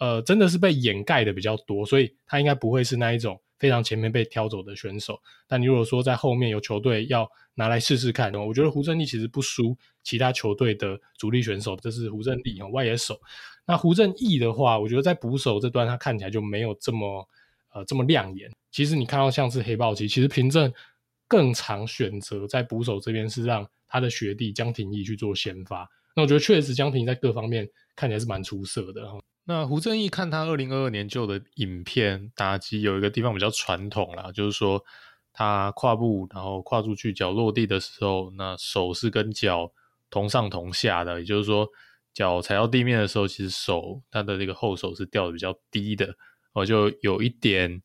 [0.00, 3.40] 呃真的是被掩盖的比较多，所以他应该不会是那一种。
[3.60, 13.20] 非常前面被挑走的选手，但你如果说在后面有球队要拿来试试看，我觉得胡正立其实不输其他球队的主力选手，这是胡正立哦，外野手。
[13.66, 17.28] 那胡正义的话，我觉得在捕手这段他看起来就没有这么
[17.74, 18.50] 呃这么亮眼。
[18.70, 20.72] 其实你看到像是黑豹旗，其实凭证
[21.28, 25.86] 更常选择在捕手这边是让他的学弟江廷义去做先发。
[26.16, 29.20] 那我觉得确实江廷在各方面看起来是蛮出色的哈。
[29.44, 34.84] 那胡正义看他二零二二年旧的影片打击，有一个地方比较传统啦，就是说
[35.32, 39.72] 他跨步然后跨出去，脚落地的时候，那手是跟脚
[40.08, 41.68] 同上同下的，也就是说
[42.12, 46.14] 脚踩到地面的时候，其实手他的这个后手是掉的比较低的，
[46.52, 47.82] 我就有一点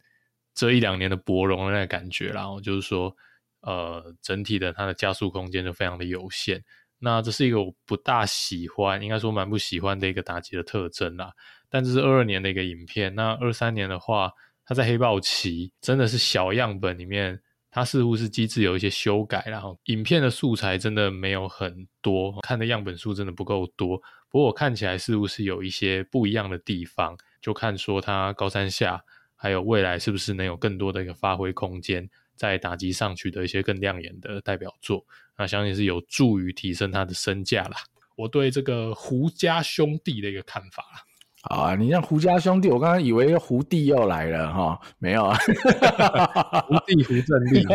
[0.53, 3.16] 这一两年的柏融的那个感觉，然后就是说
[3.62, 6.64] 呃整体的它的加速空间就非常的有限。
[7.00, 11.34] 那这是一个我不大喜欢，应该说蛮不喜欢的一个打击的特征啦。
[11.70, 14.32] 但这是二二年的一个影片，那二三年的话，
[14.66, 17.39] 他在黑豹旗真的是小样本里面，
[17.70, 23.98] 他似乎是机制有一些修改，然后影片的素材真的没有很多，看的样本数真的不够多。
[24.30, 29.04] 不过我看起来似乎是有一些不一样的地方，就看说他高三下
[29.36, 32.10] 还有未来是不是能有更多的一个发挥空间。
[32.36, 35.05] 在打击上取得一些更亮眼的代表作，
[35.38, 37.77] 那相信是有助于提升他的身价啦。
[38.15, 41.03] 我对这个胡家兄弟的一个看法啦。
[41.46, 45.38] 啊，你像胡家兄弟，我刚刚以为胡弟又来了哈，没有啊，
[46.68, 47.64] 胡弟胡正立。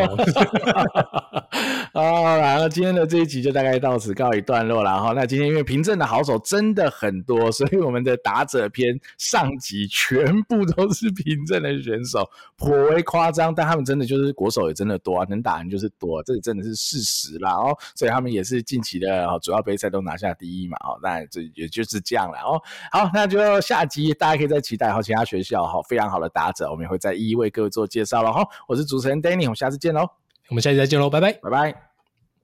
[1.93, 5.13] 好，来了，今天的这一集就大概到此告一段落了哈。
[5.13, 17.77] 那今天因为凭证的好手真的很多，所以我们的打者篇上集全部都是凭证的选手，颇为夸张，但他们真的就是国手也真的多啊，能打人就是多，这个真的是事实啦哦。
[17.95, 22.61] 所以他们也是近期的主要杯赛都拿下第一嘛哦，那这也就是这样了哦。
[22.91, 23.60] 好，那就。
[23.61, 28.43] 下集大家可以再期待哈，其他学校哈非常好的打者，我们也会再一一为各位做介绍了哈。
[28.67, 30.09] 我是主持人 Danny，我们下次见喽，
[30.49, 31.90] 我们下期再见喽，拜拜，拜拜。